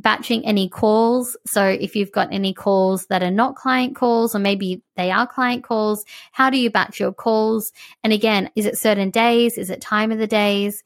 batching 0.01 0.46
any 0.46 0.70
calls. 0.70 1.38
So 1.46 1.63
if 1.65 1.96
you've 1.96 2.12
got 2.12 2.32
any 2.32 2.53
calls 2.53 3.06
that 3.08 3.24
are 3.24 3.32
not 3.32 3.56
client 3.56 3.96
calls, 3.96 4.36
or 4.36 4.39
maybe 4.39 4.82
they 4.96 5.12
are 5.12 5.27
client 5.27 5.63
calls, 5.63 6.06
how 6.32 6.50
do 6.50 6.58
you 6.58 6.70
batch 6.70 7.00
your 7.00 7.13
calls? 7.13 7.72
And 8.03 8.13
again, 8.13 8.50
is 8.56 8.65
it 8.65 8.77
certain 8.77 9.10
days? 9.10 9.58
Is 9.58 9.70
it 9.70 9.82
time 9.82 10.12
of 10.12 10.18
the 10.18 10.27
days? 10.27 10.84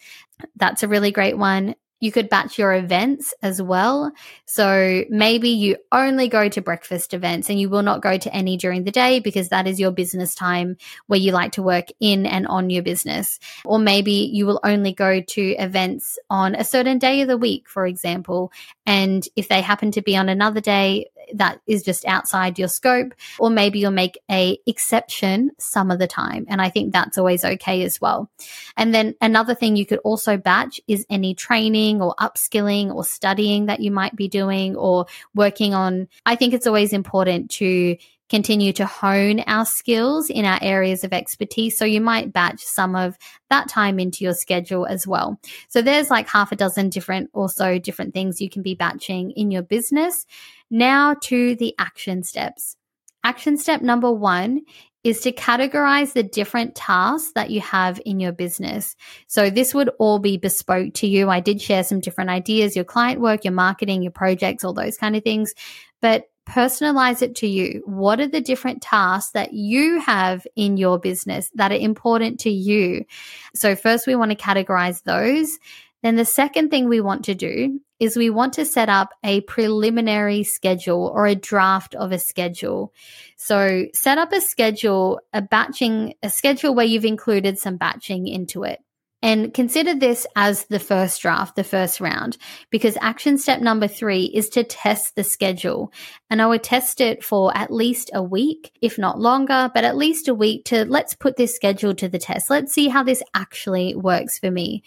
That's 0.55 0.83
a 0.83 0.87
really 0.87 1.11
great 1.11 1.37
one. 1.37 1.75
You 2.03 2.11
could 2.11 2.27
batch 2.27 2.59
your 2.59 2.73
events 2.73 3.33
as 3.41 3.61
well. 3.61 4.11
So 4.43 5.05
maybe 5.09 5.51
you 5.51 5.77
only 5.89 6.27
go 6.27 6.49
to 6.49 6.61
breakfast 6.61 7.13
events 7.13 7.49
and 7.49 7.57
you 7.57 7.69
will 7.69 7.81
not 7.81 8.01
go 8.01 8.17
to 8.17 8.35
any 8.35 8.57
during 8.57 8.83
the 8.83 8.91
day 8.91 9.21
because 9.21 9.47
that 9.49 9.67
is 9.67 9.79
your 9.79 9.91
business 9.91 10.35
time 10.35 10.75
where 11.07 11.17
you 11.17 11.31
like 11.31 11.53
to 11.53 11.63
work 11.63 11.85
in 12.01 12.25
and 12.25 12.45
on 12.45 12.69
your 12.69 12.83
business. 12.83 13.39
Or 13.63 13.79
maybe 13.79 14.29
you 14.33 14.45
will 14.45 14.59
only 14.65 14.91
go 14.91 15.21
to 15.21 15.41
events 15.51 16.19
on 16.29 16.55
a 16.55 16.65
certain 16.65 16.99
day 16.99 17.21
of 17.21 17.29
the 17.29 17.37
week, 17.37 17.69
for 17.69 17.87
example. 17.87 18.51
And 18.85 19.25
if 19.37 19.47
they 19.47 19.61
happen 19.61 19.91
to 19.91 20.01
be 20.01 20.17
on 20.17 20.27
another 20.27 20.59
day, 20.59 21.09
that 21.33 21.59
is 21.67 21.83
just 21.83 22.05
outside 22.05 22.57
your 22.59 22.67
scope 22.67 23.13
or 23.39 23.49
maybe 23.49 23.79
you'll 23.79 23.91
make 23.91 24.17
a 24.29 24.57
exception 24.65 25.51
some 25.59 25.91
of 25.91 25.99
the 25.99 26.07
time 26.07 26.45
and 26.47 26.61
i 26.61 26.69
think 26.69 26.91
that's 26.91 27.17
always 27.17 27.43
okay 27.43 27.83
as 27.83 27.99
well 27.99 28.29
and 28.77 28.93
then 28.93 29.15
another 29.21 29.55
thing 29.55 29.75
you 29.75 29.85
could 29.85 29.99
also 29.99 30.37
batch 30.37 30.79
is 30.87 31.05
any 31.09 31.33
training 31.33 32.01
or 32.01 32.15
upskilling 32.19 32.93
or 32.93 33.03
studying 33.03 33.67
that 33.67 33.79
you 33.79 33.91
might 33.91 34.15
be 34.15 34.27
doing 34.27 34.75
or 34.75 35.05
working 35.35 35.73
on 35.73 36.07
i 36.25 36.35
think 36.35 36.53
it's 36.53 36.67
always 36.67 36.93
important 36.93 37.49
to 37.49 37.95
continue 38.33 38.73
to 38.73 38.85
hone 38.85 39.41
our 39.41 39.63
skills 39.63 40.27
in 40.27 40.43
our 40.43 40.57
areas 40.59 41.03
of 41.03 41.13
expertise. 41.13 41.77
So 41.77 41.85
you 41.85 42.01
might 42.01 42.33
batch 42.33 42.63
some 42.63 42.95
of 42.95 43.15
that 43.51 43.69
time 43.69 43.99
into 43.99 44.23
your 44.23 44.33
schedule 44.33 44.87
as 44.87 45.05
well. 45.05 45.39
So 45.67 45.83
there's 45.83 46.09
like 46.09 46.27
half 46.27 46.51
a 46.51 46.55
dozen 46.55 46.89
different, 46.89 47.29
also 47.33 47.77
different 47.77 48.15
things 48.15 48.41
you 48.41 48.49
can 48.49 48.63
be 48.63 48.73
batching 48.73 49.31
in 49.31 49.51
your 49.51 49.61
business. 49.61 50.25
Now 50.73 51.13
to 51.25 51.55
the 51.55 51.75
action 51.77 52.23
steps. 52.23 52.75
Action 53.23 53.57
step 53.57 53.83
number 53.83 54.11
one 54.11 54.61
is 55.03 55.21
to 55.21 55.31
categorize 55.31 56.13
the 56.13 56.23
different 56.23 56.73
tasks 56.73 57.33
that 57.35 57.51
you 57.51 57.61
have 57.61 58.01
in 58.07 58.19
your 58.19 58.31
business. 58.31 58.95
So 59.27 59.51
this 59.51 59.75
would 59.75 59.91
all 59.99 60.17
be 60.17 60.37
bespoke 60.37 60.95
to 60.95 61.07
you. 61.07 61.29
I 61.29 61.41
did 61.41 61.61
share 61.61 61.83
some 61.83 61.99
different 61.99 62.31
ideas, 62.31 62.75
your 62.75 62.85
client 62.85 63.21
work, 63.21 63.45
your 63.45 63.53
marketing, 63.53 64.01
your 64.01 64.11
projects, 64.11 64.63
all 64.63 64.73
those 64.73 64.97
kind 64.97 65.15
of 65.15 65.23
things. 65.23 65.53
But 66.01 66.23
personalize 66.49 67.21
it 67.21 67.35
to 67.35 67.47
you. 67.47 67.83
What 67.85 68.19
are 68.19 68.27
the 68.27 68.41
different 68.41 68.81
tasks 68.81 69.33
that 69.33 69.53
you 69.53 69.99
have 69.99 70.47
in 70.55 70.77
your 70.77 70.97
business 70.97 71.51
that 71.53 71.71
are 71.71 71.75
important 71.75 72.39
to 72.41 72.49
you? 72.49 73.05
So, 73.53 73.75
first, 73.75 74.07
we 74.07 74.15
want 74.15 74.31
to 74.31 74.37
categorize 74.37 75.03
those. 75.03 75.59
Then, 76.03 76.17
the 76.17 76.25
second 76.25 76.69
thing 76.69 76.87
we 76.87 77.01
want 77.01 77.25
to 77.25 77.33
do 77.33 77.79
is 77.99 78.17
we 78.17 78.29
want 78.29 78.53
to 78.53 78.65
set 78.65 78.89
up 78.89 79.09
a 79.23 79.41
preliminary 79.41 80.43
schedule 80.43 81.11
or 81.15 81.25
a 81.25 81.35
draft 81.35 81.95
of 81.95 82.11
a 82.11 82.19
schedule. 82.19 82.93
So, 83.37 83.85
set 83.93 84.17
up 84.17 84.33
a 84.33 84.41
schedule, 84.41 85.21
a 85.31 85.41
batching, 85.41 86.13
a 86.21 86.29
schedule 86.29 86.75
where 86.75 86.85
you've 86.85 87.05
included 87.05 87.57
some 87.57 87.77
batching 87.77 88.27
into 88.27 88.63
it. 88.63 88.79
And 89.23 89.53
consider 89.53 89.95
this 89.95 90.27
as 90.35 90.65
the 90.65 90.81
first 90.81 91.21
draft, 91.21 91.55
the 91.55 91.63
first 91.63 92.01
round, 92.01 92.37
because 92.69 92.97
action 92.99 93.37
step 93.37 93.61
number 93.61 93.87
three 93.87 94.25
is 94.25 94.49
to 94.49 94.65
test 94.65 95.15
the 95.15 95.23
schedule. 95.23 95.93
And 96.29 96.41
I 96.41 96.47
would 96.47 96.61
test 96.61 96.99
it 96.99 97.23
for 97.23 97.55
at 97.55 97.71
least 97.71 98.11
a 98.13 98.21
week, 98.21 98.73
if 98.81 98.97
not 98.97 99.21
longer, 99.21 99.71
but 99.73 99.85
at 99.85 99.95
least 99.95 100.27
a 100.27 100.35
week 100.35 100.65
to 100.65 100.83
let's 100.83 101.13
put 101.13 101.37
this 101.37 101.55
schedule 101.55 101.95
to 101.95 102.09
the 102.09 102.19
test. 102.19 102.49
Let's 102.49 102.73
see 102.73 102.89
how 102.89 103.03
this 103.03 103.23
actually 103.33 103.95
works 103.95 104.39
for 104.39 104.51
me. 104.51 104.83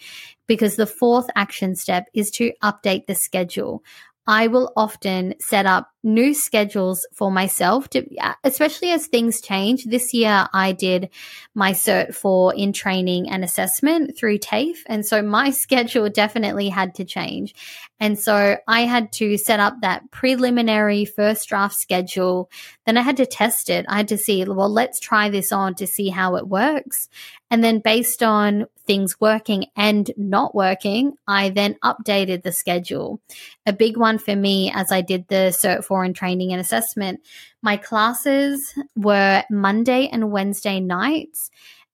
Because 0.47 0.75
the 0.75 0.87
fourth 0.87 1.29
action 1.35 1.75
step 1.75 2.05
is 2.13 2.31
to 2.31 2.53
update 2.63 3.05
the 3.05 3.15
schedule. 3.15 3.83
I 4.27 4.47
will 4.47 4.73
often 4.75 5.35
set 5.39 5.65
up 5.65 5.89
new 6.03 6.33
schedules 6.33 7.05
for 7.13 7.31
myself 7.31 7.89
to 7.89 8.05
uh, 8.17 8.33
especially 8.43 8.91
as 8.91 9.07
things 9.07 9.41
change. 9.41 9.83
This 9.83 10.13
year 10.13 10.47
i 10.53 10.71
did 10.71 11.09
my 11.53 11.71
cert 11.71 12.15
4 12.15 12.53
in 12.55 12.71
training 12.71 13.29
and 13.29 13.43
assessment 13.43 14.17
through 14.17 14.37
tafe 14.37 14.83
and 14.85 15.05
so 15.05 15.21
my 15.21 15.49
schedule 15.63 16.09
definitely 16.09 16.69
had 16.69 16.95
to 16.95 17.05
change. 17.05 17.55
And 17.99 18.17
so 18.17 18.57
i 18.67 18.81
had 18.81 19.11
to 19.13 19.37
set 19.37 19.59
up 19.59 19.81
that 19.81 20.09
preliminary 20.11 21.03
first 21.03 21.49
draft 21.49 21.75
schedule. 21.75 22.49
Then 22.85 22.97
i 22.97 23.01
had 23.01 23.17
to 23.17 23.25
test 23.25 23.69
it. 23.69 23.85
I 23.89 23.97
had 23.97 24.07
to 24.09 24.17
see 24.17 24.45
well 24.45 24.69
let's 24.69 24.99
try 24.99 25.29
this 25.29 25.51
on 25.51 25.75
to 25.75 25.87
see 25.87 26.09
how 26.09 26.35
it 26.35 26.47
works. 26.47 27.09
And 27.49 27.63
then 27.63 27.79
based 27.79 28.23
on 28.23 28.67
things 28.85 29.19
working 29.21 29.65
and 29.75 30.09
not 30.17 30.53
working, 30.53 31.13
I 31.27 31.49
then 31.49 31.75
updated 31.83 32.43
the 32.43 32.51
schedule. 32.51 33.21
A 33.65 33.73
big 33.73 33.97
one 33.97 34.16
for 34.17 34.35
me 34.35 34.71
as 34.73 34.91
I 34.91 35.01
did 35.01 35.27
the 35.27 35.51
Cert 35.51 35.83
4 35.83 36.05
in 36.05 36.13
training 36.13 36.51
and 36.51 36.61
assessment, 36.61 37.21
my 37.61 37.77
classes 37.77 38.73
were 38.95 39.43
Monday 39.49 40.07
and 40.07 40.31
Wednesday 40.31 40.79
nights. 40.79 41.49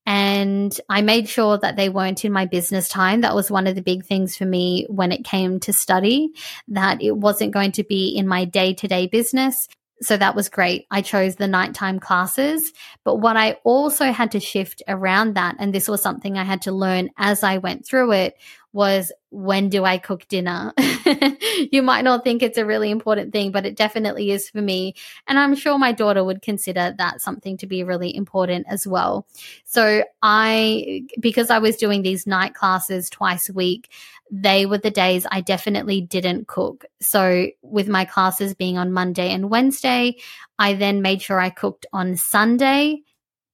And 0.06 0.78
I 0.90 1.02
made 1.02 1.30
sure 1.30 1.58
that 1.58 1.78
they 1.78 1.88
weren't 1.88 2.26
in 2.26 2.34
my 2.34 2.46
business 2.46 2.90
time. 2.90 3.22
That 3.22 3.36
was 3.36 3.50
one 3.50 3.68
of 3.68 3.76
the 3.76 3.82
big 3.82 4.06
things 4.06 4.36
for 4.36 4.46
me 4.46 4.86
when 4.90 5.14
it 5.14 5.24
came 5.24 5.62
to 5.62 5.72
study, 5.72 6.32
that 6.68 7.02
it 7.02 7.16
wasn't 7.16 7.54
going 7.54 7.72
to 7.74 7.84
be 7.84 8.10
in 8.10 8.28
my 8.28 8.44
day 8.44 8.74
to 8.74 8.88
day 8.88 9.08
business. 9.08 9.68
So 10.02 10.18
that 10.18 10.36
was 10.36 10.50
great. 10.50 10.86
I 10.92 11.02
chose 11.02 11.36
the 11.36 11.48
nighttime 11.48 12.00
classes. 12.00 12.74
But 13.06 13.18
what 13.18 13.38
I 13.38 13.54
also 13.64 14.12
had 14.12 14.32
to 14.32 14.42
shift 14.42 14.84
around 14.90 15.36
that, 15.36 15.56
and 15.60 15.74
this 15.74 15.88
was 15.88 16.02
something 16.02 16.38
I 16.38 16.44
had 16.44 16.64
to 16.64 16.74
learn 16.74 17.10
as 17.18 17.42
I 17.42 17.60
went 17.60 17.86
through 17.86 18.12
it, 18.12 18.36
was 18.74 19.12
when 19.30 19.70
do 19.70 19.86
I 19.86 20.00
cook 20.00 20.28
dinner? 20.28 20.74
you 21.72 21.84
might 21.84 22.04
not 22.04 22.24
think 22.24 22.42
it's 22.42 22.58
a 22.58 22.66
really 22.66 22.90
important 22.90 23.32
thing, 23.32 23.52
but 23.52 23.66
it 23.66 23.78
definitely 23.78 24.32
is 24.32 24.50
for 24.50 24.62
me. 24.62 24.96
And 25.28 25.38
I'm 25.40 25.56
sure 25.56 25.78
my 25.78 25.92
daughter 25.92 26.24
would 26.24 26.42
consider 26.42 26.94
that 26.98 27.22
something 27.22 27.56
to 27.58 27.68
be 27.68 27.84
really 27.84 28.14
important 28.14 28.66
as 28.68 28.86
well. 28.88 29.28
So 29.64 30.04
I, 30.24 31.04
because 31.20 31.52
I 31.52 31.60
was 31.60 31.78
doing 31.78 32.02
these 32.02 32.26
night 32.26 32.56
classes 32.56 33.10
twice 33.10 33.48
a 33.48 33.54
week, 33.54 33.92
they 34.32 34.66
were 34.66 34.80
the 34.80 34.90
days 34.90 35.28
I 35.30 35.42
definitely 35.42 36.02
didn't 36.02 36.48
cook. 36.48 36.86
So 37.00 37.48
with 37.62 37.88
my 37.88 38.06
classes 38.06 38.56
being 38.56 38.80
on 38.80 38.92
Monday 38.92 39.30
and 39.30 39.52
Wednesday, 39.52 40.18
I 40.58 40.74
then 40.74 41.04
made 41.04 41.22
sure 41.22 41.40
I 41.40 41.52
cooked 41.52 41.86
on 41.94 42.18
Sunday, 42.18 43.02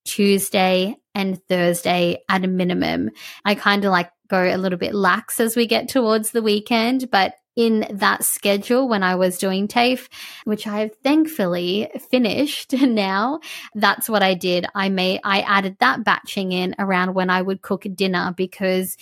Tuesday, 0.06 0.96
and 1.14 1.44
Thursday 1.48 2.24
at 2.30 2.46
a 2.46 2.48
minimum. 2.48 3.10
I 3.44 3.56
kind 3.56 3.84
of 3.84 3.92
like 3.92 4.10
go 4.30 4.44
a 4.44 4.58
little 4.58 4.80
bit 4.80 4.94
lax 4.94 5.40
as 5.40 5.56
we 5.56 5.68
get 5.68 5.90
towards 5.90 6.32
the 6.32 6.42
weekend, 6.42 7.10
but 7.12 7.34
in 7.56 7.86
that 7.92 8.24
schedule 8.24 8.88
when 8.88 9.04
I 9.04 9.16
was 9.16 9.38
doing 9.38 9.68
TAFE, 9.68 10.08
which 10.46 10.66
I 10.66 10.80
have 10.80 10.96
thankfully 11.04 11.90
finished 12.10 12.72
now. 12.82 13.42
That's 13.76 14.08
what 14.08 14.24
I 14.24 14.34
did. 14.34 14.66
I 14.74 14.88
made, 14.88 15.20
I 15.26 15.42
added 15.42 15.76
that 15.80 16.06
batching 16.06 16.54
in 16.54 16.74
around 16.80 17.16
when 17.16 17.30
I 17.30 17.42
would 17.42 17.62
cook 17.62 17.86
dinner 17.96 18.34
because 18.38 18.96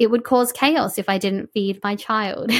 it 0.00 0.10
would 0.10 0.24
cause 0.24 0.50
chaos 0.50 0.96
if 0.96 1.10
I 1.10 1.18
didn't 1.18 1.52
feed 1.52 1.78
my 1.84 1.94
child. 1.94 2.50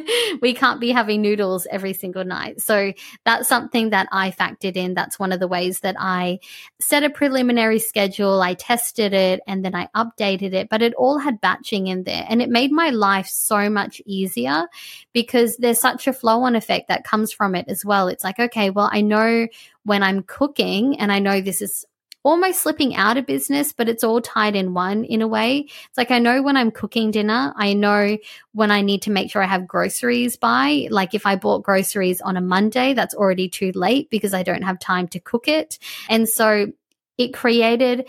we 0.42 0.52
can't 0.52 0.80
be 0.80 0.90
having 0.90 1.22
noodles 1.22 1.66
every 1.70 1.94
single 1.94 2.24
night. 2.24 2.60
So 2.60 2.92
that's 3.24 3.48
something 3.48 3.88
that 3.88 4.06
I 4.12 4.32
factored 4.32 4.76
in. 4.76 4.92
That's 4.92 5.18
one 5.18 5.32
of 5.32 5.40
the 5.40 5.48
ways 5.48 5.80
that 5.80 5.96
I 5.98 6.40
set 6.78 7.02
a 7.02 7.08
preliminary 7.08 7.78
schedule. 7.78 8.42
I 8.42 8.52
tested 8.52 9.14
it 9.14 9.40
and 9.46 9.64
then 9.64 9.74
I 9.74 9.88
updated 9.96 10.52
it, 10.52 10.68
but 10.68 10.82
it 10.82 10.92
all 10.92 11.18
had 11.18 11.40
batching 11.40 11.86
in 11.86 12.04
there 12.04 12.26
and 12.28 12.42
it 12.42 12.50
made 12.50 12.70
my 12.70 12.90
life 12.90 13.28
so 13.28 13.70
much 13.70 14.02
easier 14.04 14.68
because 15.14 15.56
there's 15.56 15.80
such 15.80 16.06
a 16.06 16.12
flow 16.12 16.42
on 16.42 16.54
effect 16.54 16.88
that 16.88 17.04
comes 17.04 17.32
from 17.32 17.54
it 17.54 17.64
as 17.66 17.82
well. 17.82 18.08
It's 18.08 18.24
like, 18.24 18.38
okay, 18.38 18.68
well, 18.68 18.90
I 18.92 19.00
know 19.00 19.48
when 19.84 20.02
I'm 20.02 20.22
cooking 20.22 21.00
and 21.00 21.10
I 21.10 21.18
know 21.18 21.40
this 21.40 21.62
is 21.62 21.86
almost 22.22 22.62
slipping 22.62 22.94
out 22.94 23.16
of 23.16 23.26
business, 23.26 23.72
but 23.72 23.88
it's 23.88 24.04
all 24.04 24.20
tied 24.20 24.54
in 24.54 24.74
one 24.74 25.04
in 25.04 25.22
a 25.22 25.28
way. 25.28 25.66
It's 25.68 25.96
like 25.96 26.10
I 26.10 26.18
know 26.18 26.42
when 26.42 26.56
I'm 26.56 26.70
cooking 26.70 27.10
dinner, 27.10 27.52
I 27.56 27.72
know 27.72 28.18
when 28.52 28.70
I 28.70 28.82
need 28.82 29.02
to 29.02 29.10
make 29.10 29.30
sure 29.30 29.42
I 29.42 29.46
have 29.46 29.66
groceries 29.66 30.36
by. 30.36 30.88
Like 30.90 31.14
if 31.14 31.26
I 31.26 31.36
bought 31.36 31.62
groceries 31.62 32.20
on 32.20 32.36
a 32.36 32.42
Monday, 32.42 32.94
that's 32.94 33.14
already 33.14 33.48
too 33.48 33.72
late 33.74 34.10
because 34.10 34.34
I 34.34 34.42
don't 34.42 34.62
have 34.62 34.78
time 34.78 35.08
to 35.08 35.20
cook 35.20 35.48
it. 35.48 35.78
And 36.08 36.28
so 36.28 36.72
it 37.16 37.34
created 37.34 38.08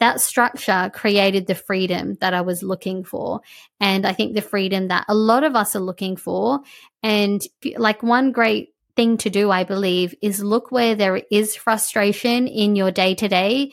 that 0.00 0.20
structure 0.20 0.90
created 0.94 1.46
the 1.46 1.54
freedom 1.54 2.16
that 2.22 2.32
I 2.32 2.40
was 2.40 2.62
looking 2.62 3.04
for. 3.04 3.42
And 3.80 4.06
I 4.06 4.14
think 4.14 4.34
the 4.34 4.40
freedom 4.40 4.88
that 4.88 5.04
a 5.08 5.14
lot 5.14 5.44
of 5.44 5.54
us 5.54 5.76
are 5.76 5.80
looking 5.80 6.16
for. 6.16 6.60
And 7.02 7.42
like 7.76 8.02
one 8.02 8.32
great 8.32 8.74
thing 8.96 9.16
to 9.18 9.30
do, 9.30 9.50
I 9.50 9.64
believe, 9.64 10.14
is 10.20 10.42
look 10.42 10.70
where 10.70 10.94
there 10.94 11.22
is 11.30 11.56
frustration 11.56 12.46
in 12.46 12.76
your 12.76 12.90
day 12.90 13.14
to 13.14 13.28
day, 13.28 13.72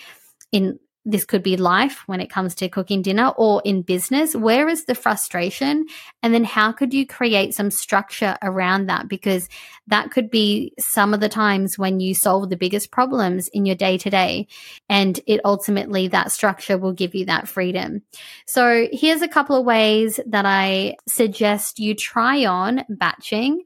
in 0.52 0.80
this 1.08 1.24
could 1.24 1.42
be 1.42 1.56
life 1.56 2.04
when 2.08 2.20
it 2.20 2.30
comes 2.30 2.54
to 2.54 2.68
cooking 2.68 3.02
dinner 3.02 3.30
or 3.38 3.62
in 3.64 3.82
business. 3.82 4.36
Where 4.36 4.68
is 4.68 4.84
the 4.84 4.94
frustration? 4.94 5.86
And 6.22 6.34
then 6.34 6.44
how 6.44 6.74
could 6.74 6.94
you 6.94 7.08
create 7.08 7.54
some 7.54 7.72
structure 7.72 8.38
around 8.42 8.88
that? 8.88 9.08
Because 9.08 9.48
that 9.88 10.12
could 10.12 10.30
be 10.30 10.74
some 10.78 11.14
of 11.14 11.22
the 11.22 11.30
times 11.30 11.80
when 11.80 12.02
you 12.02 12.14
solve 12.14 12.50
the 12.50 12.58
biggest 12.58 12.92
problems 12.92 13.48
in 13.48 13.66
your 13.66 13.78
day 13.78 13.98
to 14.00 14.10
day. 14.10 14.48
And 14.90 15.18
it 15.26 15.40
ultimately, 15.46 16.10
that 16.10 16.34
structure 16.34 16.78
will 16.78 16.94
give 16.94 17.16
you 17.16 17.28
that 17.28 17.48
freedom. 17.48 18.02
So 18.46 18.90
here's 18.92 19.22
a 19.22 19.30
couple 19.30 19.56
of 19.56 19.66
ways 19.66 20.20
that 20.26 20.46
I 20.46 20.98
suggest 21.08 21.80
you 21.80 21.96
try 21.96 22.46
on 22.46 22.84
batching. 22.90 23.64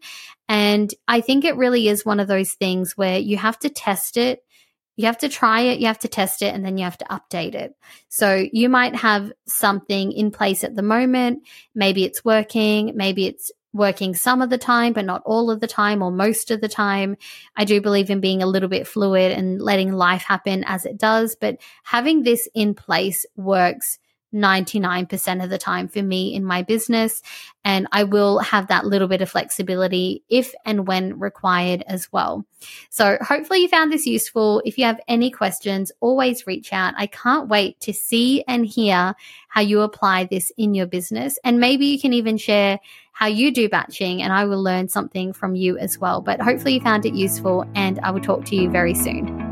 And 0.52 0.94
I 1.08 1.22
think 1.22 1.46
it 1.46 1.56
really 1.56 1.88
is 1.88 2.06
one 2.06 2.20
of 2.20 2.28
those 2.28 2.56
things 2.56 2.98
where 2.98 3.18
you 3.18 3.38
have 3.38 3.58
to 3.60 3.70
test 3.70 4.18
it 4.18 4.44
you 4.98 5.06
have 5.06 5.18
to 5.20 5.30
try 5.30 5.62
it, 5.62 5.80
you 5.80 5.88
have 5.88 6.00
to 6.00 6.08
test 6.08 6.42
it, 6.42 6.54
and 6.54 6.66
then 6.66 6.78
you 6.78 6.84
have 6.84 6.98
to 6.98 7.06
update 7.06 7.56
it. 7.56 7.76
So 8.10 8.46
you 8.52 8.70
might 8.70 8.96
have 8.96 9.32
something 9.48 10.12
in 10.12 10.32
place 10.32 10.64
at 10.64 10.76
the 10.76 10.84
moment. 10.84 11.44
Maybe 11.74 12.04
it's 12.04 12.26
working, 12.26 12.92
maybe 12.96 13.26
it's 13.26 13.52
working 13.74 14.14
some 14.14 14.42
of 14.42 14.50
the 14.50 14.58
time, 14.58 14.92
but 14.94 15.06
not 15.06 15.24
all 15.26 15.50
of 15.50 15.62
the 15.62 15.68
time 15.68 16.04
or 16.04 16.12
most 16.12 16.52
of 16.52 16.60
the 16.60 16.68
time. 16.68 17.16
I 17.56 17.64
do 17.64 17.80
believe 17.82 18.10
in 18.10 18.20
being 18.20 18.44
a 18.44 18.48
little 18.48 18.68
bit 18.68 18.86
fluid 18.86 19.32
and 19.32 19.62
letting 19.62 19.94
life 19.94 20.24
happen 20.24 20.66
as 20.68 20.86
it 20.86 20.98
does, 20.98 21.36
but 21.36 21.58
having 21.84 22.24
this 22.24 22.50
in 22.54 22.76
place 22.76 23.26
works 23.38 23.98
99% 24.34 25.44
of 25.44 25.50
the 25.50 25.58
time 25.58 25.88
for 25.88 26.02
me 26.02 26.34
in 26.34 26.44
my 26.44 26.62
business. 26.62 27.22
And 27.64 27.88
I 27.92 28.04
will 28.04 28.40
have 28.40 28.68
that 28.68 28.86
little 28.86 29.08
bit 29.08 29.22
of 29.22 29.30
flexibility 29.30 30.24
if 30.30 30.54
and 30.66 30.88
when 30.88 31.20
required 31.20 31.84
as 31.88 32.12
well. 32.12 32.46
So 32.90 33.18
hopefully 33.22 33.60
you 33.60 33.68
found 33.68 33.92
this 33.92 34.06
useful. 34.06 34.62
If 34.66 34.78
you 34.78 34.86
have 34.86 35.00
any 35.08 35.32
questions, 35.32 35.92
always 36.00 36.48
reach 36.48 36.74
out. 36.74 36.94
I 36.98 37.08
can't 37.08 37.50
wait 37.50 37.80
to 37.82 37.94
see 37.94 38.44
and 38.48 38.66
hear 38.66 39.16
how 39.48 39.62
you 39.62 39.82
apply 39.82 40.26
this 40.26 40.52
in 40.58 40.74
your 40.74 40.88
business. 40.88 41.38
And 41.44 41.60
maybe 41.60 41.86
you 41.86 42.00
can 42.00 42.14
even 42.14 42.38
share 42.38 42.80
how 43.12 43.28
you 43.28 43.52
do 43.52 43.70
batching 43.70 44.22
and 44.22 44.34
I 44.34 44.46
will 44.46 44.64
learn 44.64 44.88
something 44.88 45.34
from 45.34 45.56
you 45.56 45.78
as 45.78 46.00
well. 46.00 46.22
But 46.22 46.42
hopefully 46.42 46.76
you 46.76 46.82
found 46.82 47.06
it 47.06 47.14
useful 47.14 47.66
and 47.76 48.00
I 48.02 48.12
will 48.12 48.22
talk 48.22 48.46
to 48.46 48.56
you 48.56 48.70
very 48.70 48.96
soon. 48.96 49.51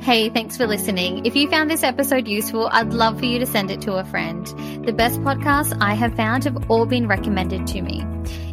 Hey, 0.00 0.30
thanks 0.30 0.56
for 0.56 0.66
listening. 0.66 1.26
If 1.26 1.36
you 1.36 1.50
found 1.50 1.68
this 1.70 1.82
episode 1.82 2.28
useful, 2.28 2.68
I'd 2.72 2.94
love 2.94 3.18
for 3.18 3.26
you 3.26 3.38
to 3.40 3.46
send 3.46 3.70
it 3.70 3.80
to 3.82 3.94
a 3.94 4.04
friend. 4.04 4.46
The 4.86 4.92
best 4.92 5.20
podcasts 5.20 5.76
I 5.80 5.94
have 5.94 6.14
found 6.14 6.44
have 6.44 6.70
all 6.70 6.86
been 6.86 7.08
recommended 7.08 7.66
to 7.68 7.82
me. 7.82 8.06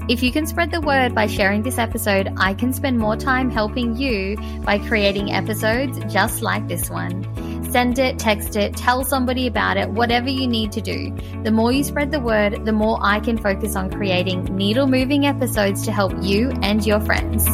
If 0.09 0.21
you 0.21 0.31
can 0.31 0.47
spread 0.47 0.71
the 0.71 0.81
word 0.81 1.15
by 1.15 1.27
sharing 1.27 1.61
this 1.61 1.77
episode, 1.77 2.33
I 2.37 2.55
can 2.55 2.73
spend 2.73 2.97
more 2.97 3.15
time 3.15 3.49
helping 3.49 3.95
you 3.95 4.37
by 4.63 4.79
creating 4.79 5.31
episodes 5.31 5.97
just 6.11 6.41
like 6.41 6.67
this 6.67 6.89
one. 6.89 7.23
Send 7.71 7.99
it, 7.99 8.19
text 8.19 8.55
it, 8.55 8.75
tell 8.75 9.03
somebody 9.03 9.47
about 9.47 9.77
it, 9.77 9.89
whatever 9.89 10.29
you 10.29 10.47
need 10.47 10.71
to 10.73 10.81
do. 10.81 11.15
The 11.43 11.51
more 11.51 11.71
you 11.71 11.83
spread 11.83 12.11
the 12.11 12.19
word, 12.19 12.65
the 12.65 12.73
more 12.73 12.99
I 13.01 13.19
can 13.19 13.37
focus 13.37 13.75
on 13.75 13.91
creating 13.91 14.43
needle 14.45 14.87
moving 14.87 15.25
episodes 15.25 15.85
to 15.85 15.91
help 15.91 16.13
you 16.21 16.51
and 16.63 16.85
your 16.85 16.99
friends. 17.01 17.47